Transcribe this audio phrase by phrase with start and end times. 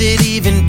[0.00, 0.67] it even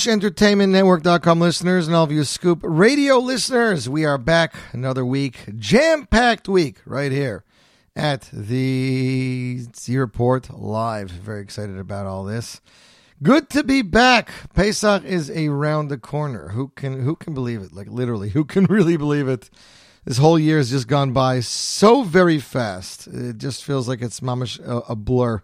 [0.00, 6.06] BushEntertainmentNetwork.com listeners and all of you Scoop Radio listeners, we are back another week, jam
[6.06, 7.44] packed week right here
[7.94, 11.10] at the Searport Live.
[11.10, 12.62] Very excited about all this.
[13.22, 14.30] Good to be back.
[14.54, 16.48] Pesach is around the corner.
[16.48, 17.74] Who can who can believe it?
[17.74, 19.50] Like literally, who can really believe it?
[20.06, 23.06] This whole year has just gone by so very fast.
[23.06, 25.42] It just feels like it's mamish a, a blur.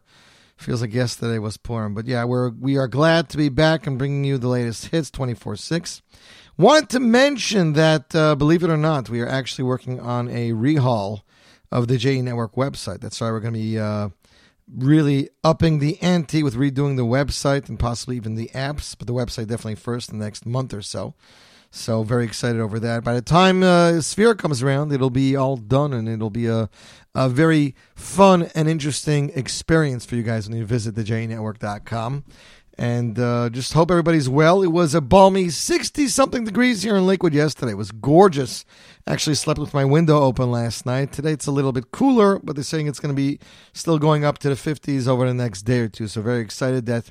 [0.57, 3.99] Feels like yesterday was Purim, but yeah, we're we are glad to be back and
[3.99, 6.03] bringing you the latest hits twenty four six.
[6.59, 10.53] Wanted to mention that, uh, believe it or not, we are actually working on a
[10.53, 11.21] rehaul
[11.71, 13.01] of the JE Network website.
[13.01, 14.09] That's why we're going to be uh,
[14.75, 19.13] really upping the ante with redoing the website and possibly even the apps, but the
[19.13, 21.15] website definitely first in the next month or so.
[21.71, 23.05] So very excited over that.
[23.05, 26.71] By the time uh, Sphere comes around, it'll be all done and it'll be a,
[27.17, 32.25] a very fun and interesting experience for you guys when you visit thejnetwork.com.
[32.79, 34.63] And uh, just hope everybody's well.
[34.63, 37.73] It was a balmy 60 something degrees here in Lakewood yesterday.
[37.73, 38.67] It was gorgeous.
[39.07, 41.11] Actually, slept with my window open last night.
[41.11, 43.39] Today it's a little bit cooler, but they're saying it's going to be
[43.73, 46.07] still going up to the 50s over the next day or two.
[46.07, 47.11] So, very excited that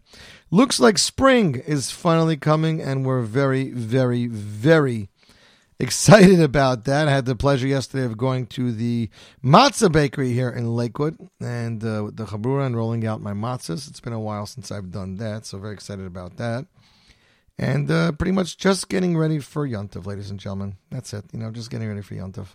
[0.52, 5.10] looks like spring is finally coming, and we're very, very, very
[5.80, 7.08] excited about that.
[7.08, 9.10] I had the pleasure yesterday of going to the
[9.44, 13.90] matzah bakery here in Lakewood and uh, with the chabura and rolling out my matzahs.
[13.90, 16.66] It's been a while since I've done that, so very excited about that.
[17.58, 20.76] And uh, pretty much just getting ready for Yontov, ladies and gentlemen.
[20.92, 21.26] That's it.
[21.32, 22.48] You know, just getting ready for Yontov.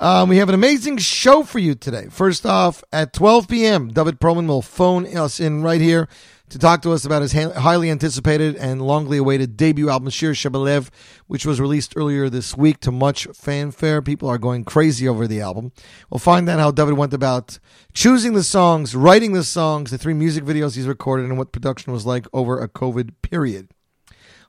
[0.00, 2.06] Um, we have an amazing show for you today.
[2.10, 6.08] First off, at 12 p.m., David Perlman will phone us in right here
[6.50, 10.88] to talk to us about his highly anticipated and longly awaited debut album, Shir Shebelev,
[11.26, 14.00] which was released earlier this week to much fanfare.
[14.00, 15.72] People are going crazy over the album.
[16.10, 17.58] We'll find out how David went about
[17.92, 21.92] choosing the songs, writing the songs, the three music videos he's recorded, and what production
[21.92, 23.68] was like over a COVID period.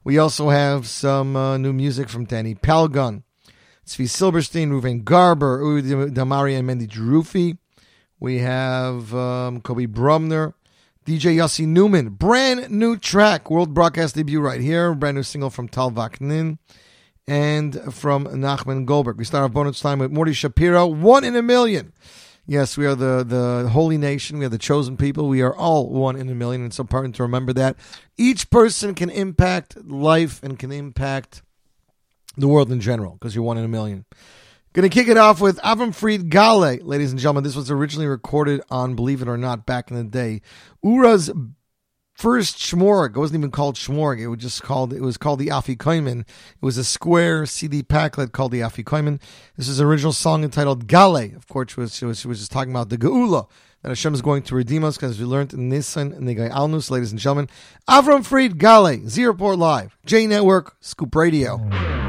[0.04, 3.24] We also have some uh, new music from Danny Palgun,
[3.86, 7.57] Tzvi Silberstein, Ruven Garber, Udi Damari, and Mendy Drufi.
[8.19, 10.54] We have um, Kobe Brumner,
[11.10, 12.10] DJ Yossi Newman.
[12.10, 14.94] Brand new track, world broadcast debut right here.
[14.94, 16.60] Brand new single from Tal Vaknin
[17.28, 19.18] and from Nachman Goldberg.
[19.18, 21.94] We start our bonus time with Morty Shapiro, one in a million.
[22.46, 24.38] Yes, we are the, the holy nation.
[24.38, 25.28] We are the chosen people.
[25.28, 26.64] We are all one in a million.
[26.64, 27.78] It's important to remember that.
[28.16, 31.42] Each person can impact life and can impact
[32.38, 34.06] the world in general because you're one in a million.
[34.74, 37.44] Going to kick it off with Avram Fried Gale, ladies and gentlemen.
[37.44, 40.42] This was originally recorded on, believe it or not, back in the day.
[40.83, 41.31] Ura's
[42.13, 43.16] first Shmorg.
[43.16, 44.19] It wasn't even called Shmorg.
[44.19, 46.21] It was just called it was called the Afikoimen.
[46.21, 49.19] It was a square CD packlet called the Afikoimen.
[49.57, 51.36] This is an original song entitled Gale.
[51.36, 53.48] Of course, she was, it was, it was just talking about the Geula
[53.81, 56.50] that Hashem is going to redeem us because we learned in Nissan and the guy
[56.50, 57.50] Alnus, ladies and gentlemen.
[57.88, 62.09] Avram Fried Gale, Zero Port Live, J Network, Scoop Radio.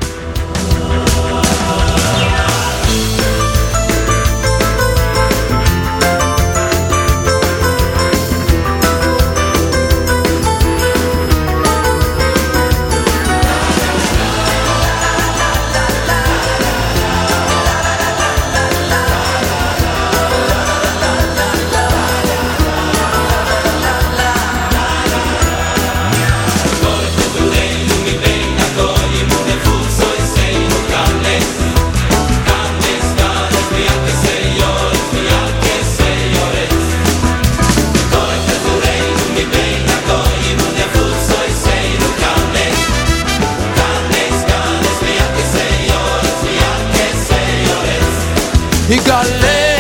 [48.89, 49.75] יגלה,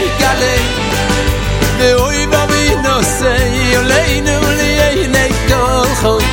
[0.00, 0.56] יגלה,
[1.78, 3.36] ואוי ואבי נושא
[3.74, 6.24] אלינו לעיני כל חוי.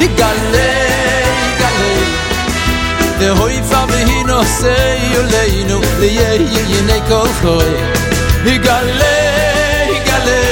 [0.00, 0.72] יגלה,
[1.58, 1.94] יגלה,
[3.18, 7.74] ואוי ואבי נושא אלינו לעיני כל חוי.
[8.44, 9.16] יגלה,
[9.88, 10.42] יגלה,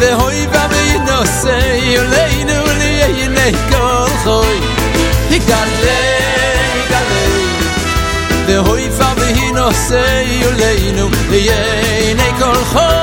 [0.00, 4.60] ואוי ואבי נושא אלינו לעיני כל חוי.
[5.30, 6.00] יגלה,
[6.76, 7.28] יגלה,
[8.46, 8.88] ואוי
[9.52, 13.01] ואבי נושא אלינו לעיני כל חוי.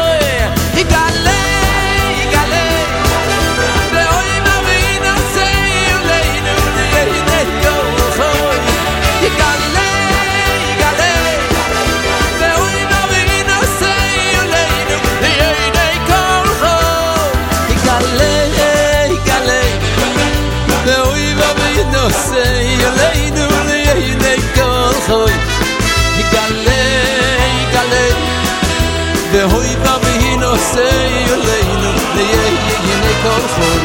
[33.25, 33.81] kol khol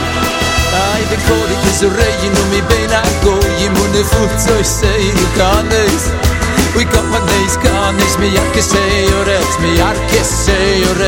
[0.75, 4.39] ay de kol ik iz regen um mi ben a go i mun ne fucht
[4.45, 6.03] so sei du kan es
[6.75, 9.29] we got my days kan mi yak se yor
[9.63, 10.13] mi yak
[10.43, 11.01] se yor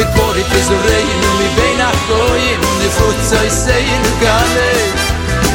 [0.00, 3.40] et kol ik iz regen um mi ben a go i mun ne fucht so
[3.64, 4.52] sei du kan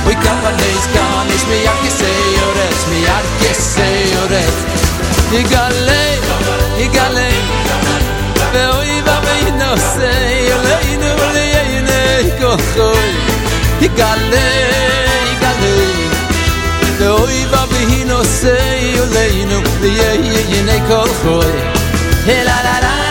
[0.08, 2.58] we got my days kan mi yak se yor
[2.90, 3.26] mi yak
[3.74, 4.58] se yor et
[5.40, 6.12] i galay
[6.84, 7.36] i galay
[8.54, 10.77] ve
[12.76, 13.12] soy
[13.82, 14.50] y galé
[15.32, 15.80] y galé
[17.00, 18.56] de hoy va vino se
[18.92, 20.70] y oleino y
[22.30, 23.07] E la la la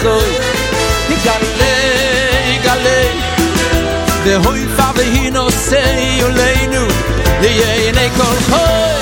[0.00, 0.30] khoy
[1.08, 1.74] ni gale
[2.64, 2.98] gale
[4.24, 6.84] de hoy fa de hino sei o leinu
[7.42, 9.01] de ye nei kol khoy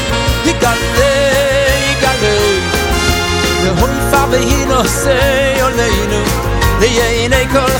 [3.81, 6.23] מוי פאב הינו סיי אוליינו
[7.51, 7.71] כל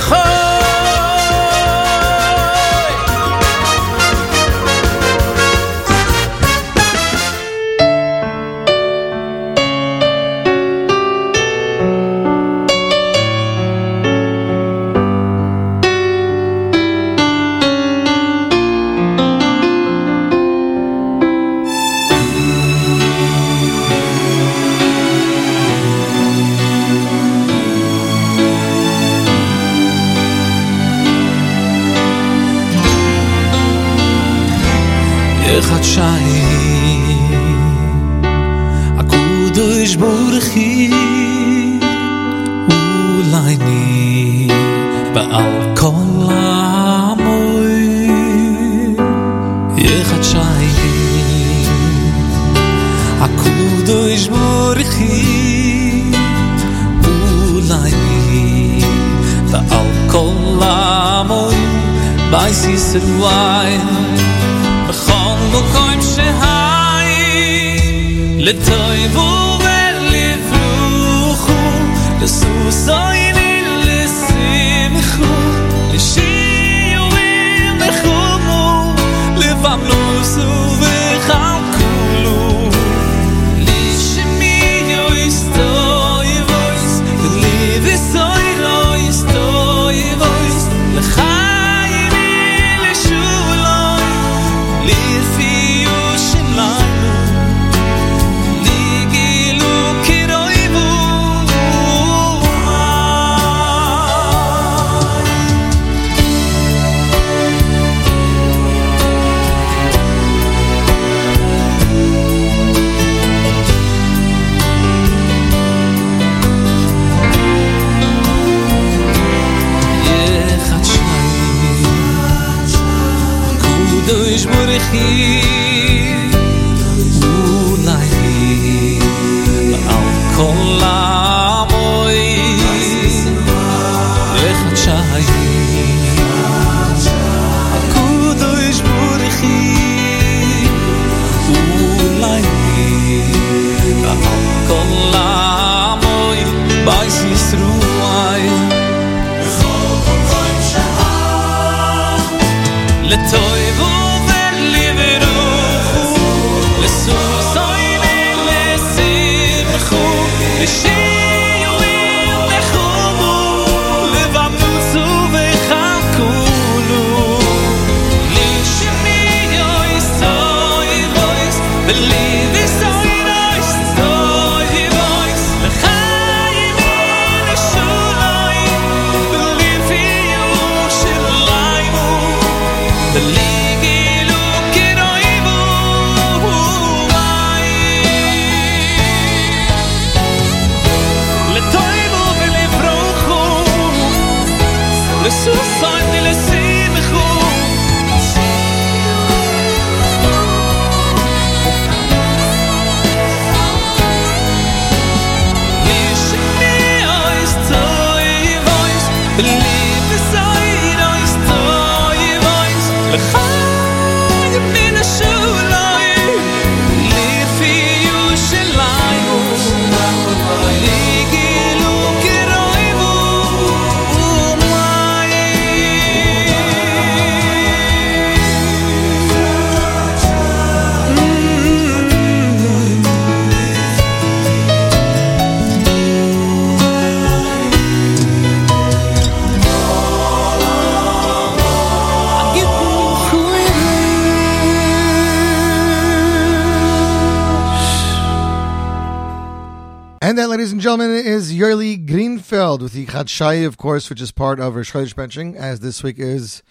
[253.22, 256.62] Chadshai, of course, which is part of Rosh Chodesh benching, as this week is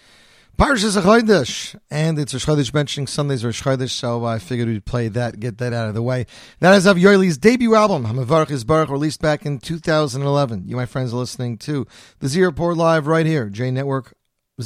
[0.58, 3.08] Parshas Chodesh, and it's Rosh Chodesh benching.
[3.08, 6.26] Sundays Rosh Chodesh, so I figured we'd play that, get that out of the way.
[6.60, 10.64] That is of Yerli's debut album, Hamavarach is Baruch, released back in 2011.
[10.66, 11.86] You, my friends, are listening to
[12.18, 14.14] the Zero Port Live right here, J Network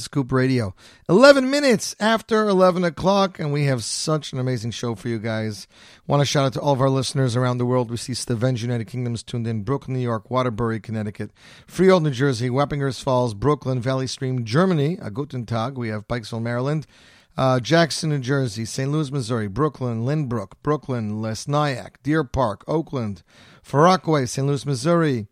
[0.02, 0.74] Scoop Radio.
[1.08, 5.66] 11 minutes after 11 o'clock, and we have such an amazing show for you guys.
[6.06, 7.90] Want to shout out to all of our listeners around the world.
[7.90, 11.30] We see Stevens, United Kingdoms tuned in, Brooklyn, New York, Waterbury, Connecticut,
[11.66, 15.76] Freehold, New Jersey, Wappingers Falls, Brooklyn, Valley Stream, Germany, a Guten Tag.
[15.76, 16.86] We have Pikesville, Maryland.
[17.36, 18.90] Uh, Jackson, New Jersey, St.
[18.90, 23.22] Louis, Missouri, Brooklyn, Lynbrook, Brooklyn, Les Nyack, Deer Park, Oakland,
[23.62, 24.46] Far St.
[24.46, 25.26] Louis, Missouri,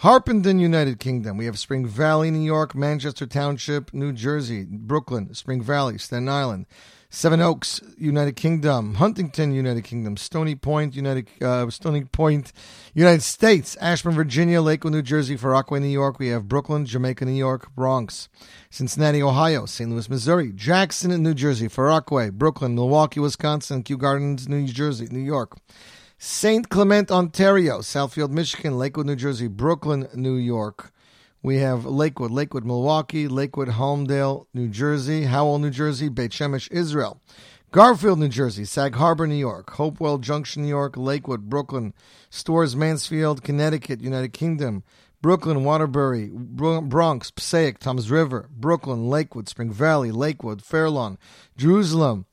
[0.00, 1.36] Harpenden, United Kingdom.
[1.36, 6.64] We have Spring Valley, New York, Manchester Township, New Jersey, Brooklyn, Spring Valley, Staten Island,
[7.10, 12.54] Seven Oaks, United Kingdom, Huntington, United Kingdom, Stony Point, United uh, Stony Point,
[12.94, 16.18] United States, Ashburn, Virginia, Lakewood, New Jersey, Far Rockaway, New York.
[16.18, 18.30] We have Brooklyn, Jamaica, New York, Bronx,
[18.70, 19.90] Cincinnati, Ohio, St.
[19.90, 25.18] Louis, Missouri, Jackson, New Jersey, Far Rockaway, Brooklyn, Milwaukee, Wisconsin, Kew Gardens, New Jersey, New
[25.18, 25.58] York.
[26.22, 26.68] St.
[26.68, 30.92] Clement, Ontario, Southfield, Michigan, Lakewood, New Jersey, Brooklyn, New York.
[31.42, 37.22] We have Lakewood, Lakewood, Milwaukee, Lakewood, Holmdel, New Jersey, Howell, New Jersey, Beit Shemesh, Israel.
[37.70, 41.94] Garfield, New Jersey, Sag Harbor, New York, Hopewell Junction, New York, Lakewood, Brooklyn,
[42.28, 44.82] Storrs, Mansfield, Connecticut, United Kingdom,
[45.22, 51.16] Brooklyn, Waterbury, Bronx, Passaic, Toms River, Brooklyn, Lakewood, Spring Valley, Lakewood, Fairlawn,
[51.56, 52.26] Jerusalem,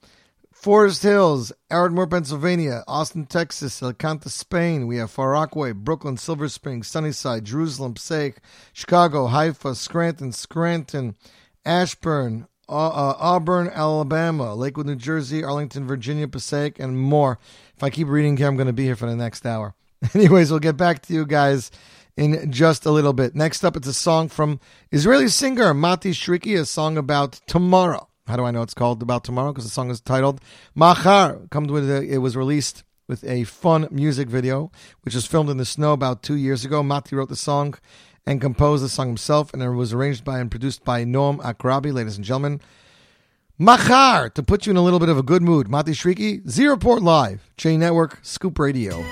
[0.67, 4.85] Forest Hills, Ardmore, Pennsylvania, Austin, Texas, Alicante, Spain.
[4.85, 8.41] We have Far Rockaway, Brooklyn, Silver Spring, Sunnyside, Jerusalem, Passaic,
[8.73, 11.15] Chicago, Haifa, Scranton, Scranton,
[11.63, 17.39] Ashburn, uh, uh, Auburn, Alabama, Lakewood, New Jersey, Arlington, Virginia, Passaic, and more.
[17.77, 19.73] If I keep reading here, I'm going to be here for the next hour.
[20.13, 21.71] Anyways, we'll get back to you guys
[22.17, 23.35] in just a little bit.
[23.35, 24.59] Next up, it's a song from
[24.91, 28.09] Israeli singer Mati Shriki, a song about tomorrow.
[28.27, 29.53] How do I know it's called About Tomorrow?
[29.53, 30.41] Because the song is titled
[30.75, 31.47] Machar.
[31.49, 34.69] Comes with a, it was released with a fun music video,
[35.03, 36.83] which was filmed in the snow about two years ago.
[36.83, 37.75] Mati wrote the song
[38.25, 41.93] and composed the song himself, and it was arranged by and produced by Noam Akrabi,
[41.93, 42.59] ladies and gentlemen.
[43.57, 45.69] Machar, to put you in a little bit of a good mood.
[45.69, 49.05] Mati Shriki, Z Report Live, J Network, Scoop Radio.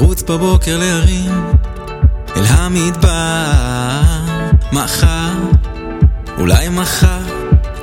[0.00, 1.30] נרוץ בבוקר להרים
[2.36, 3.52] אל המדבר.
[4.72, 5.32] מחר,
[6.38, 7.20] אולי מחר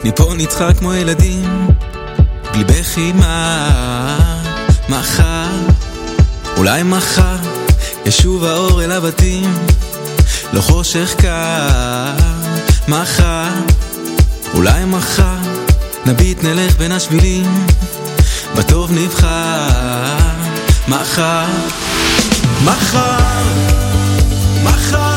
[0.03, 1.67] מפה נצחק כמו ילדים
[2.51, 3.13] בלי בכי
[4.89, 5.49] מחר,
[6.57, 7.37] אולי מחר
[8.05, 9.53] ישוב האור אל הבתים
[10.53, 12.13] לא חושך קר.
[12.87, 13.49] מחר,
[14.53, 15.37] אולי מחר
[16.05, 17.65] נביט נלך בין השבילים
[18.55, 20.35] בטוב נבחר.
[20.87, 21.45] מחר
[22.63, 23.17] מחר,
[24.63, 25.14] מחר,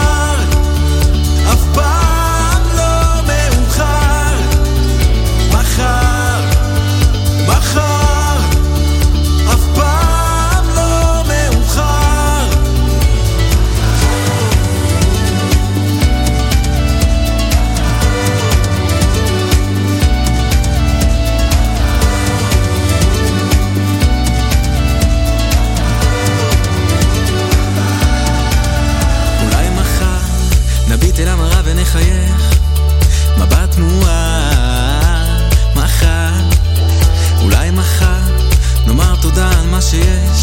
[39.88, 40.37] see it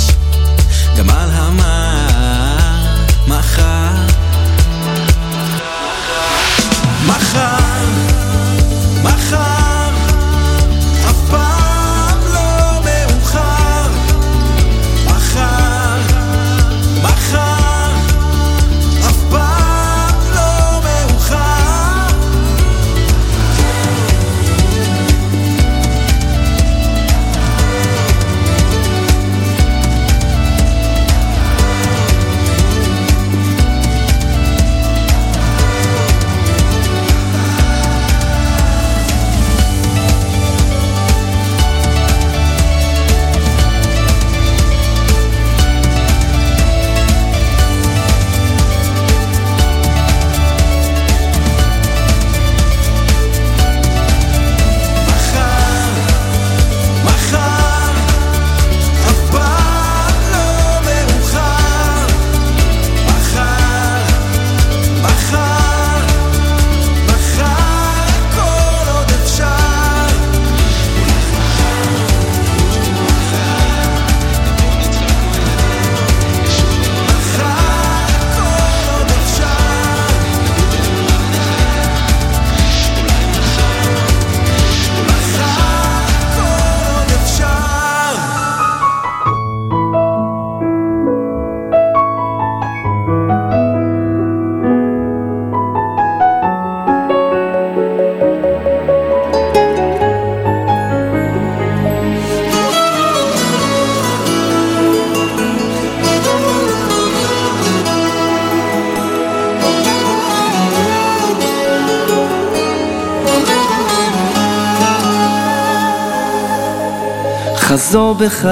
[117.96, 118.46] חזור בך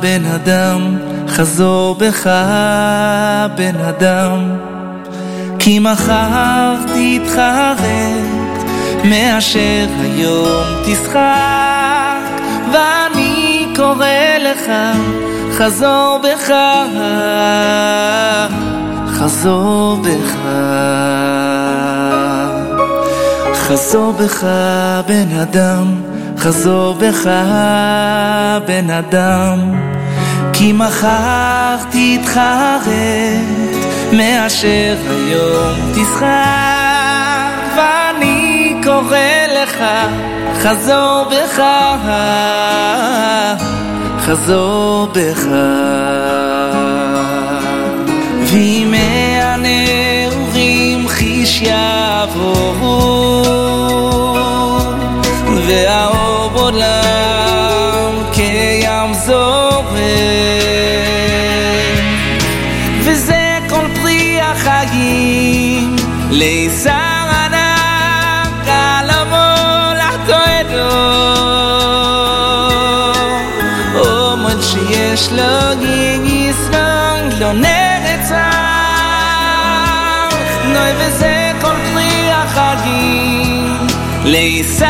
[0.00, 0.96] בן אדם,
[1.28, 2.26] חזור בך
[3.56, 4.56] בן אדם,
[5.58, 8.64] כי מחר תתחרט
[9.04, 12.40] מאשר היום תשחק,
[12.72, 14.06] ואני קורא
[14.40, 14.72] לך,
[15.52, 16.54] חזור בך,
[19.08, 20.36] חזור בך.
[23.54, 24.46] חזור בך
[25.06, 26.05] בן אדם,
[26.46, 27.28] חזור בך
[28.66, 29.58] בן אדם,
[30.52, 32.86] כי מחר תתחרט
[34.12, 36.26] מאשר היום תשחק,
[37.76, 39.18] ואני קורא
[39.62, 39.84] לך,
[40.58, 41.62] חזור בך,
[44.18, 45.46] חזור בך.
[48.40, 53.65] וימי הנעורים חיש יעברו
[55.67, 59.97] והאור בעולם כים זורם
[63.03, 65.95] וזה כל פרי החיים
[66.29, 66.91] לישר
[67.45, 70.37] ענק על המולדתו
[73.95, 78.35] אומן שיש לו גיגיסון לא נרצח
[80.65, 83.77] נוי וזה כל פרי החגים
[84.25, 84.84] לישר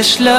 [0.00, 0.30] יש לו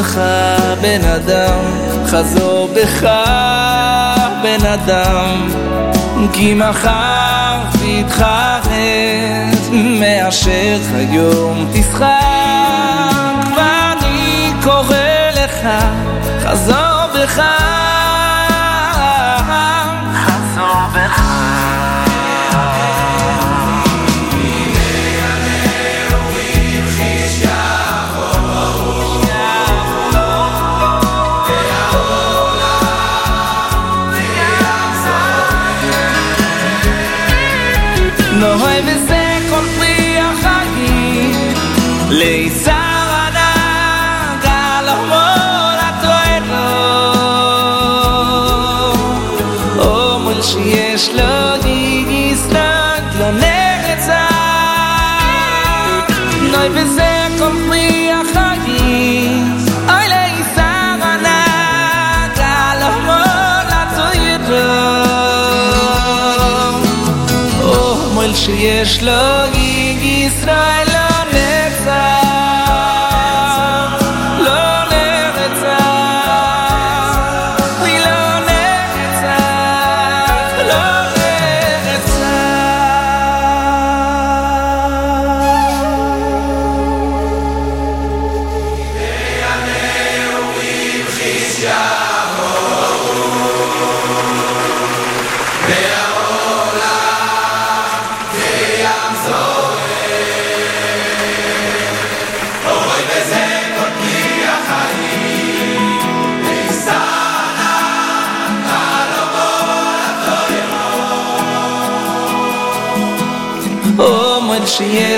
[0.00, 0.18] בך
[0.80, 1.60] בן אדם,
[2.06, 3.02] חזור בך
[4.42, 5.48] בן אדם,
[6.32, 8.70] כי מחר תתחרט
[9.72, 12.04] מאשר היום תשחק,
[13.56, 14.96] ואני קורא
[15.34, 15.68] לך,
[16.44, 16.89] חזור
[42.10, 42.79] 累在。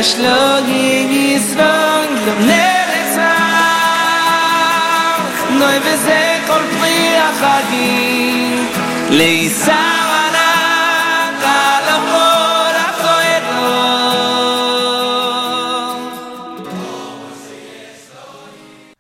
[0.03, 0.19] ist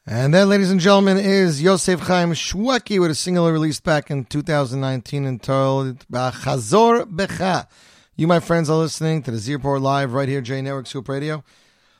[0.07, 4.25] And that, ladies and gentlemen, is Yosef Chaim Shwaki with a single released back in
[4.25, 7.67] 2019 entitled "Bachazor Becha.
[8.23, 11.43] You, my friends, are listening to the Zierport Live right here, J Network Scoop Radio.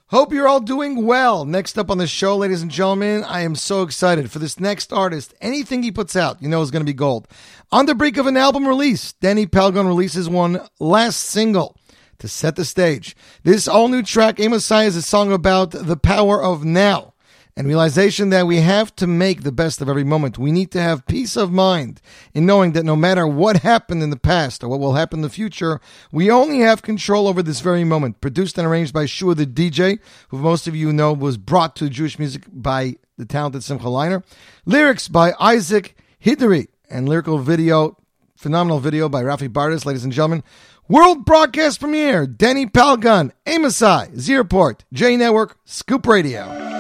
[0.07, 1.45] Hope you're all doing well.
[1.45, 4.93] Next up on the show, ladies and gentlemen, I am so excited for this next
[4.93, 5.35] artist.
[5.41, 7.27] Anything he puts out, you know, is going to be gold.
[7.73, 11.77] On the brink of an album release, Danny Pelgon releases one last single
[12.21, 13.17] to set the stage.
[13.43, 17.12] This all new track, Amosai, is a song about the power of now.
[17.55, 20.39] And realization that we have to make the best of every moment.
[20.39, 22.01] We need to have peace of mind
[22.33, 25.23] in knowing that no matter what happened in the past or what will happen in
[25.23, 25.79] the future,
[26.11, 28.23] we only have control over this very moment.
[28.23, 31.91] Produced and arranged by Shua the DJ, who most of you know was brought to
[31.91, 34.25] Jewish music by the talented Simcha Leiner.
[34.65, 37.99] Lyrics by Isaac Hidari and lyrical video,
[38.35, 40.43] phenomenal video by Rafi Bardis, ladies and gentlemen.
[40.89, 46.72] World broadcast premiere, Denny Palgun, Amosai, Zierport, J Network, Scoop Radio.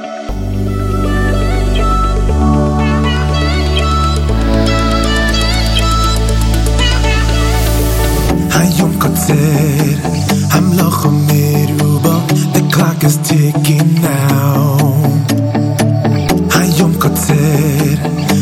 [8.52, 9.34] היום קוצר,
[10.52, 12.17] המלוך מרובה,
[12.54, 14.84] the clock is ticking now.
[16.52, 17.34] היום קוצר,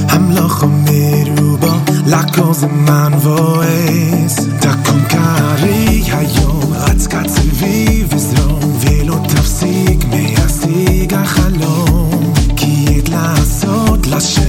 [0.10, 1.73] המלוך מרובה,
[2.08, 4.49] לכל זמן בועז.
[4.60, 12.34] תקום קרי היום, רץ קצבי וזרום, ולא תפסיק מהשיג החלום.
[12.56, 14.48] כי עת לעשות לשם,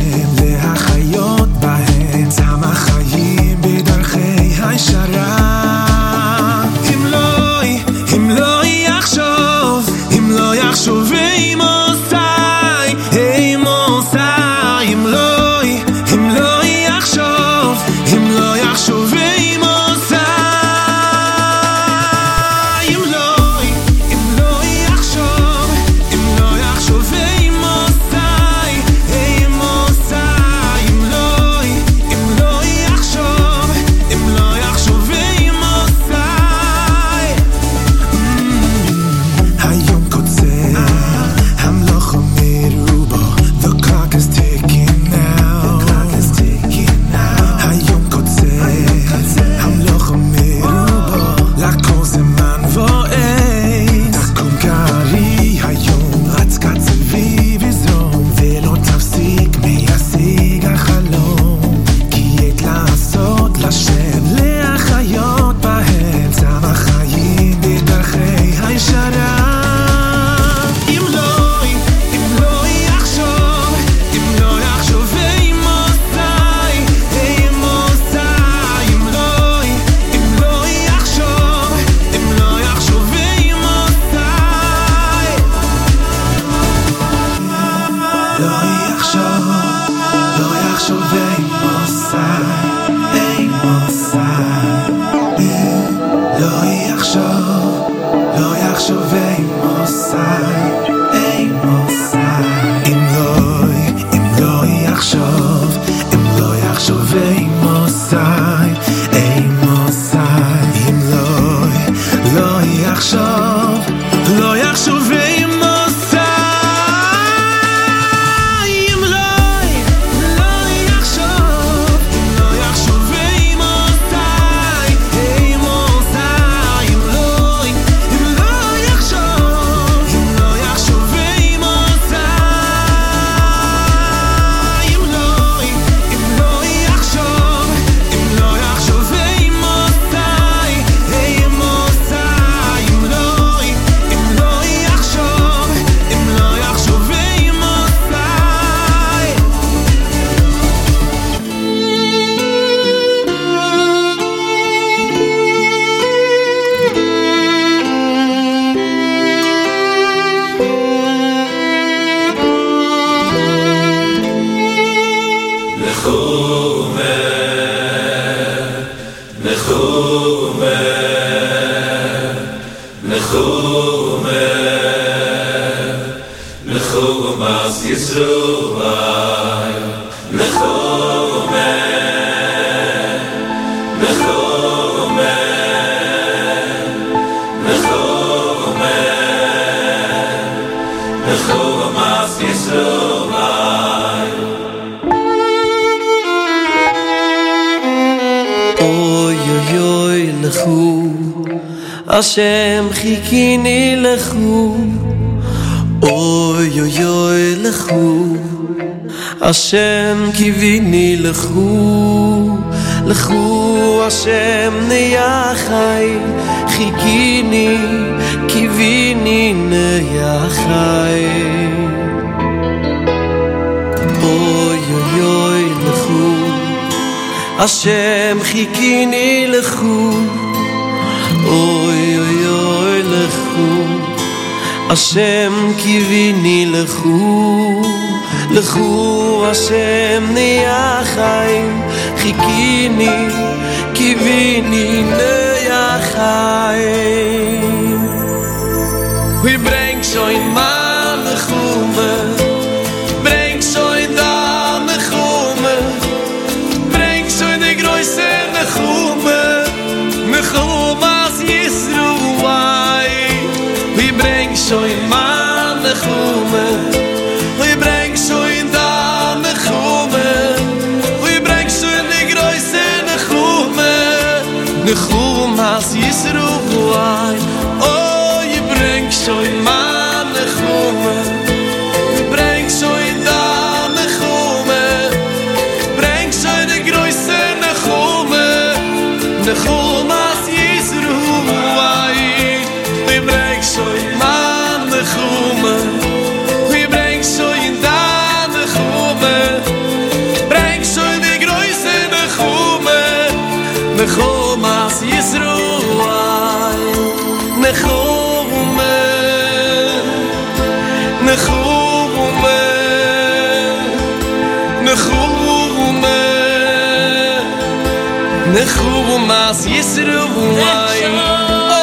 [318.54, 321.02] נחוב khub u mas yisr u vay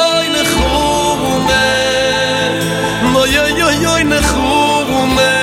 [0.01, 1.65] oy ne khub u me
[3.13, 5.33] no yo yo yo ne khub נחוב me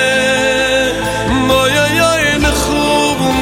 [1.48, 3.32] no yo yo yo ne khub u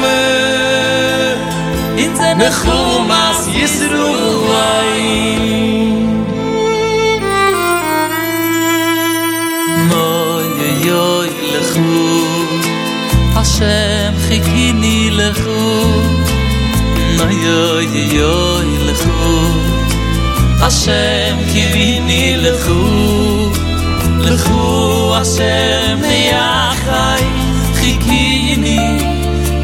[13.35, 14.97] Hashem, chikini
[17.17, 17.63] na yo
[18.17, 18.35] yo
[18.87, 19.17] lkhu
[20.63, 22.79] Hashem ki vini lkhu
[24.33, 24.61] lkhu
[25.15, 26.01] Hashem
[26.31, 26.49] ya
[26.85, 27.25] khay
[27.79, 28.79] khikini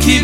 [0.04, 0.16] ki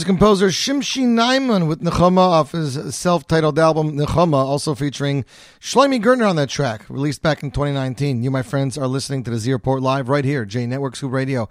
[0.00, 5.26] is composer Shimshi Naiman with Nechama off his self-titled album Nechama, also featuring
[5.60, 8.22] Shlomi Gertner on that track, released back in 2019.
[8.22, 11.12] You, my friends, are listening to the Z Report live right here, J Network Scoop
[11.12, 11.50] Radio.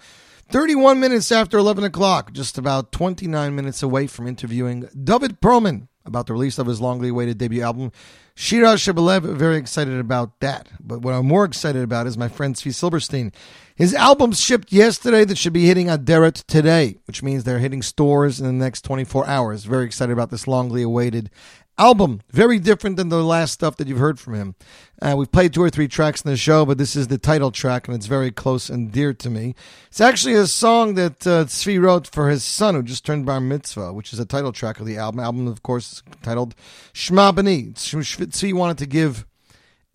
[0.50, 6.26] 31 minutes after 11 o'clock, just about 29 minutes away from interviewing David Perlman about
[6.26, 7.92] the release of his longly awaited debut album,
[8.36, 9.36] Shira Shebelev.
[9.36, 10.70] Very excited about that.
[10.80, 13.32] But what I'm more excited about is my friend Zvi Silberstein.
[13.80, 18.38] His album shipped yesterday that should be hitting Aderet today, which means they're hitting stores
[18.38, 19.64] in the next 24 hours.
[19.64, 21.30] Very excited about this longly awaited
[21.78, 22.20] album.
[22.30, 24.56] Very different than the last stuff that you've heard from him.
[25.02, 27.52] Uh, we've played two or three tracks in the show, but this is the title
[27.52, 29.56] track, and it's very close and dear to me.
[29.88, 33.40] It's actually a song that uh, Tzvi wrote for his son, who just turned bar
[33.40, 35.22] mitzvah, which is a title track of the album.
[35.22, 36.54] Album, of course, titled
[36.92, 37.76] Shema B'ni.
[37.76, 39.26] Tzvi wanted to give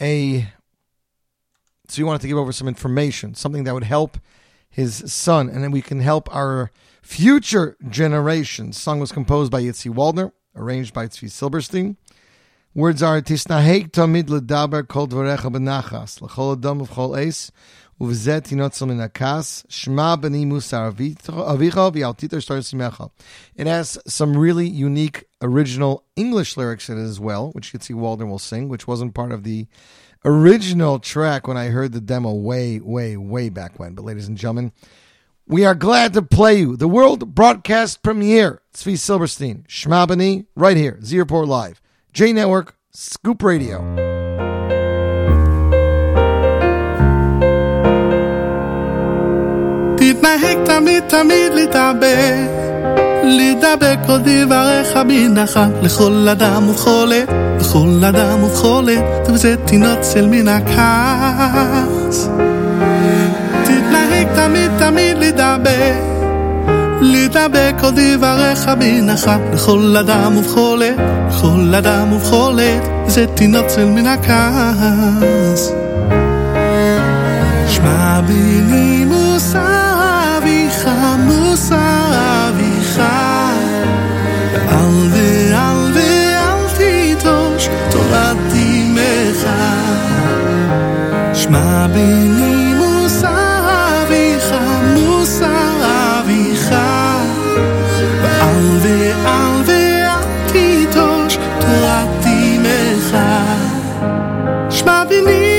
[0.01, 0.49] a
[1.89, 4.19] so you wanted to give over some information, something that would help
[4.71, 6.73] his son, and then we can help our
[7.03, 8.77] future generations.
[8.77, 11.97] The song was composed by Yitzi Waldner, arranged by Tzvi Silberstein.
[12.75, 17.53] Words are Tisnahek Tamid Ladaber Kol Dvorecha Benachas, Lachol Adam of Chol Ace,
[18.01, 23.11] Uvze Tinotzal Minakas, Shema Beni Musar Avicha V'Altiter Simecha.
[23.55, 28.29] It has some really unique original English lyrics in it as well, which Yitzi Waldner
[28.29, 29.69] will sing, which wasn't part of the
[30.25, 33.95] original track when I heard the demo way, way, way back when.
[33.95, 34.73] But, ladies and gentlemen,
[35.47, 38.63] we are glad to play you the world broadcast premiere.
[38.75, 41.81] Tzvi Silberstein, Shmabani, right here, Z Report Live,
[42.13, 43.79] J Network, Scoop Radio.
[49.97, 51.53] תתנהג תמיד תמיד
[53.25, 53.99] להתאבק
[55.83, 57.44] לכל אדם עת.
[57.61, 62.29] לכל אדם ובכל עת, וזה תינוצל מן הכעס.
[63.65, 65.95] תתנהג תמיד תמיד לדבר,
[67.01, 74.07] לדבר כל דבריך בנחת לכל אדם ובכל עת, לכל אדם ובכל עת, וזה תינוצל מן
[74.07, 75.73] הכעס.
[77.69, 80.89] שמע בנימוס אביך,
[81.19, 82.04] מוסר
[91.95, 94.55] שמע בנימוס אביך,
[94.95, 95.81] מוסר
[96.21, 96.75] אביך,
[98.23, 103.17] ואל ואל ואל תיטוש תורת אמך.
[104.71, 105.55] שמע בני.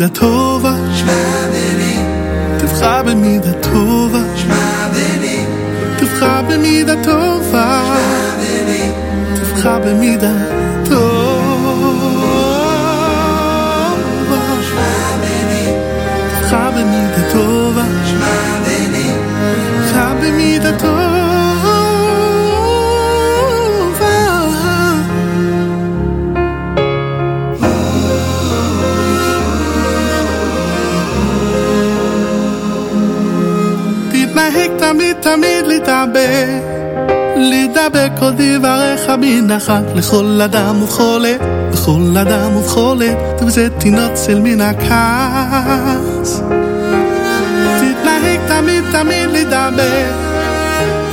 [0.00, 0.59] שמע
[2.80, 4.24] Schraube mir der Tova.
[6.18, 7.66] Schraube mir der Tova.
[9.60, 10.32] Schraube mir der
[10.88, 12.00] Tova.
[16.48, 17.84] Schraube mir der Tova.
[19.90, 21.09] Schraube mir der Tova.
[36.10, 36.46] לדבר,
[37.36, 41.40] לדבר כל דבריך בנחת לכל אדם ובכל עת,
[41.72, 46.42] לכל אדם ובכל עת, ובזה תינוצל מן הכעס.
[47.78, 50.10] תתנהג תמיד תמיד לדבר,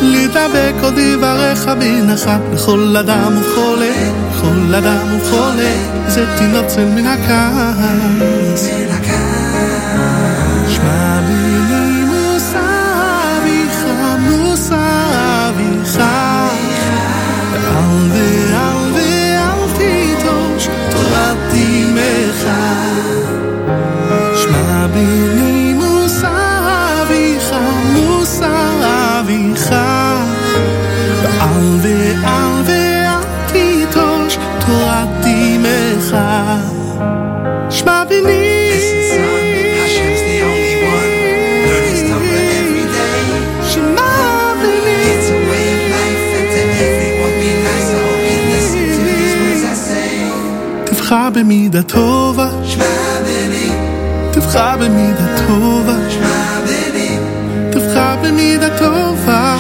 [0.02, 7.06] לדבר כל דבריך בנחת לכל אדם ובכל עת, לכל אדם ובכל עת, ובזה תינוצל מן
[7.06, 8.87] הכעס.
[51.38, 52.50] במידה טובה.
[54.32, 55.94] תבחר במידה טובה.
[57.72, 59.58] תבחר במידה טובה.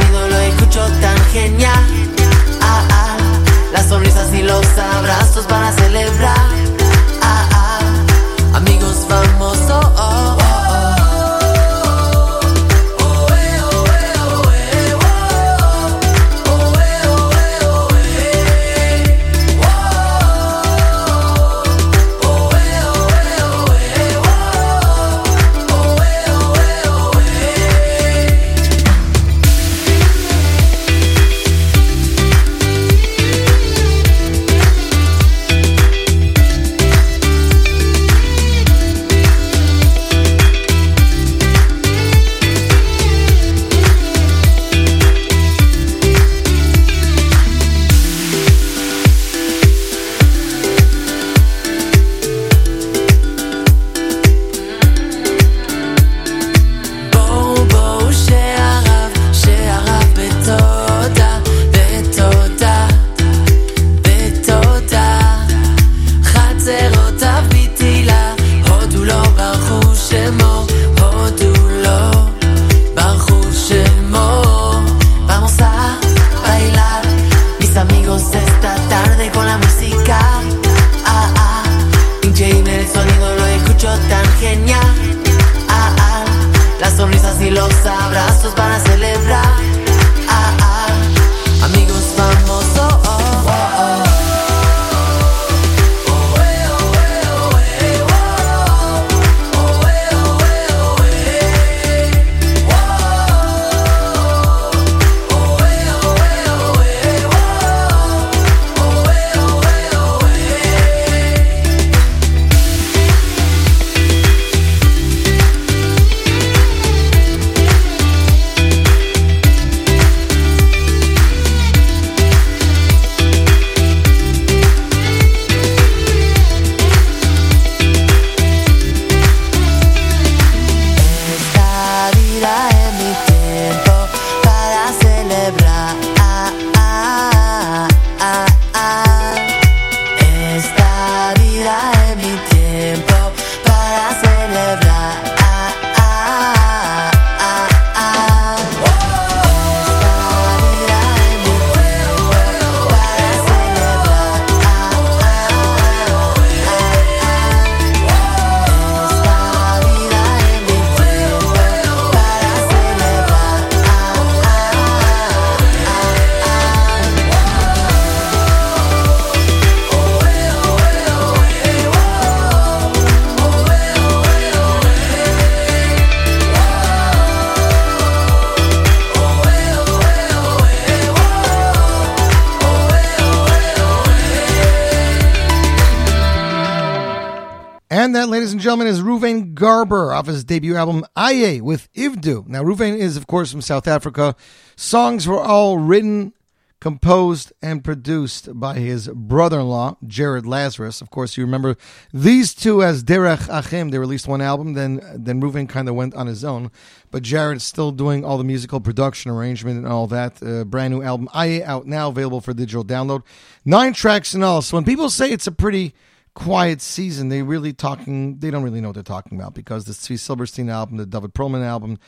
[190.50, 192.48] debut album Aye with Ivdu.
[192.48, 194.36] Now, Ruvain is, of course, from South Africa.
[194.76, 196.34] Songs were all written,
[196.82, 201.02] composed, and produced by his brother in law, Jared Lazarus.
[201.02, 201.78] Of course, you remember
[202.12, 203.90] these two as Derech Achim.
[203.90, 206.72] They released one album, then, then Ruvain kind of went on his own.
[207.12, 210.42] But Jared is still doing all the musical production, arrangement, and all that.
[210.42, 213.22] Uh, brand new album Aye out now, available for digital download.
[213.66, 214.64] Nine tracks in all.
[214.64, 215.94] So when people say it's a pretty
[216.40, 217.30] quiet season.
[217.30, 218.40] They really talking.
[218.40, 221.34] They don't really know what they're talking about because the Tzvi Silberstein album, the David
[221.34, 222.00] Perlman album,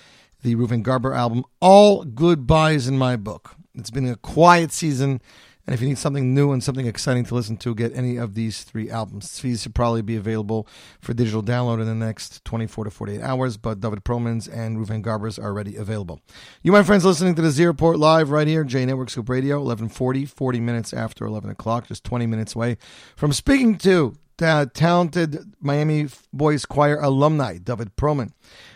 [0.41, 3.55] the Reuven Garber album, all good buys in my book.
[3.75, 5.21] It's been a quiet season,
[5.67, 8.33] and if you need something new and something exciting to listen to, get any of
[8.33, 9.27] these three albums.
[9.27, 10.67] Tzvi should probably be available
[10.99, 15.01] for digital download in the next 24 to 48 hours, but David Perlman's and Reuven
[15.01, 16.21] Garber's are already available.
[16.63, 19.57] You, my friends, listening to the Z Report live right here, J Network Scoop Radio,
[19.57, 22.77] 1140, 40 minutes after 11 o'clock, just 20 minutes away
[23.15, 28.31] from speaking to talented Miami Boys Choir alumni, David Perlman.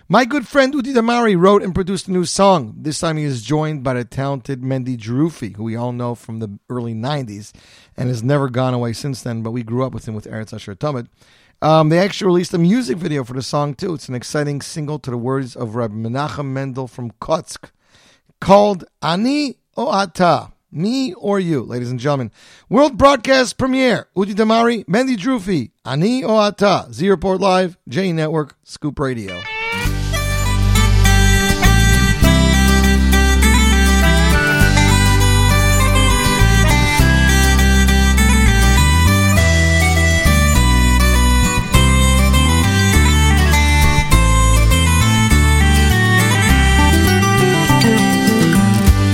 [0.08, 2.76] My good friend Udi Damari wrote and produced a new song.
[2.78, 6.40] This time he is joined by the talented Mendy Jerufi, who we all know from
[6.40, 7.52] the early 90s
[7.98, 10.54] and has never gone away since then, but we grew up with him with Eretz
[10.54, 11.08] Asher Tamid.
[11.62, 13.96] Um, they actually released a music video for the song, too.
[13.96, 17.72] It's an exciting single to the words of Rabbi Menachem Mendel from Kotsk
[18.40, 22.32] called Ani O Ata me or you, ladies and gentlemen.
[22.70, 29.00] World broadcast premiere, Udi Damari, Mendy Jerufi, Ani Oata, Z Report Live, J Network, Scoop
[29.00, 29.42] Radio.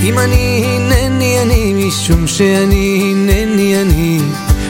[0.04, 0.81] אם אני
[1.92, 4.18] משום שאני הנני אני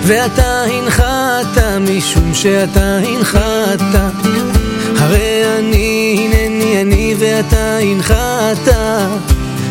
[0.03, 3.81] ואתה הנחת משום שאתה הנחת.
[4.99, 8.75] הרי אני הנני אני ואתה הנחת.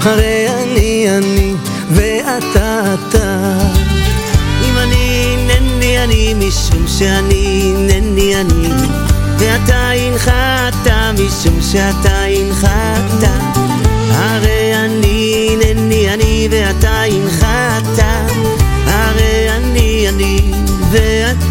[0.01, 1.53] הרי אני אני
[1.89, 3.57] ואתה אתה.
[4.65, 8.69] אם אני הנני אני משום שאני הנני אני
[9.37, 13.29] ואתה הנחת משום שאתה הנחת.
[14.09, 15.80] הרי אני הנני
[16.13, 18.03] אני ואתה הנחת
[18.85, 20.51] הרי אני אני
[20.91, 21.50] ואתה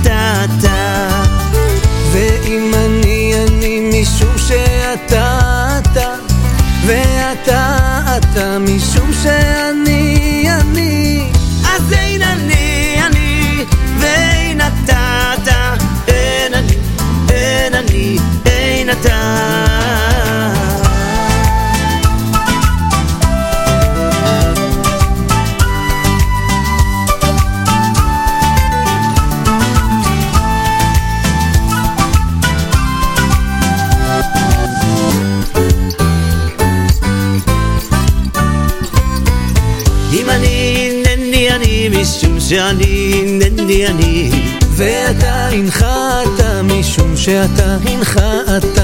[42.50, 44.30] שאני הנני אני.
[44.70, 48.78] ואתה הנחת משום שאתה הנחת.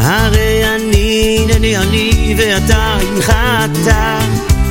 [0.00, 3.94] הרי אני הנני אני ואתה הנחת.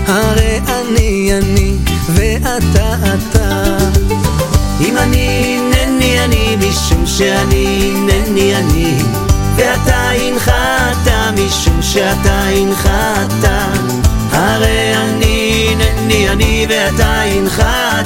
[0.07, 1.75] הרי אני אני
[2.09, 3.77] ואתה אתה.
[4.81, 8.97] אם אני הנני אני משום שאני הנני אני
[9.55, 18.05] ואתה הנחת משום שאתה הנחת הרי אני הנני אני ואתה הנחת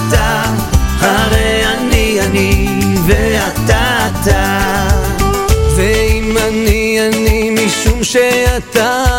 [0.99, 2.67] הרי אני אני
[3.05, 4.87] ואתה אתה.
[5.75, 9.10] ואם אני אני משום שאתה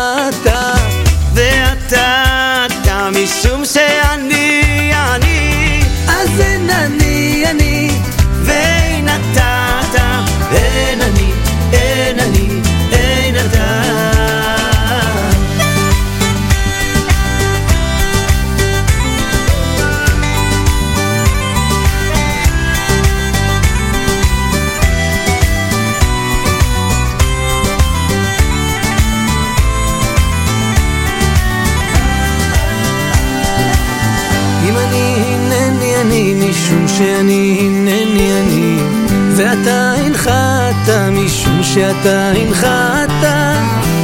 [41.73, 43.23] שאתה הנחת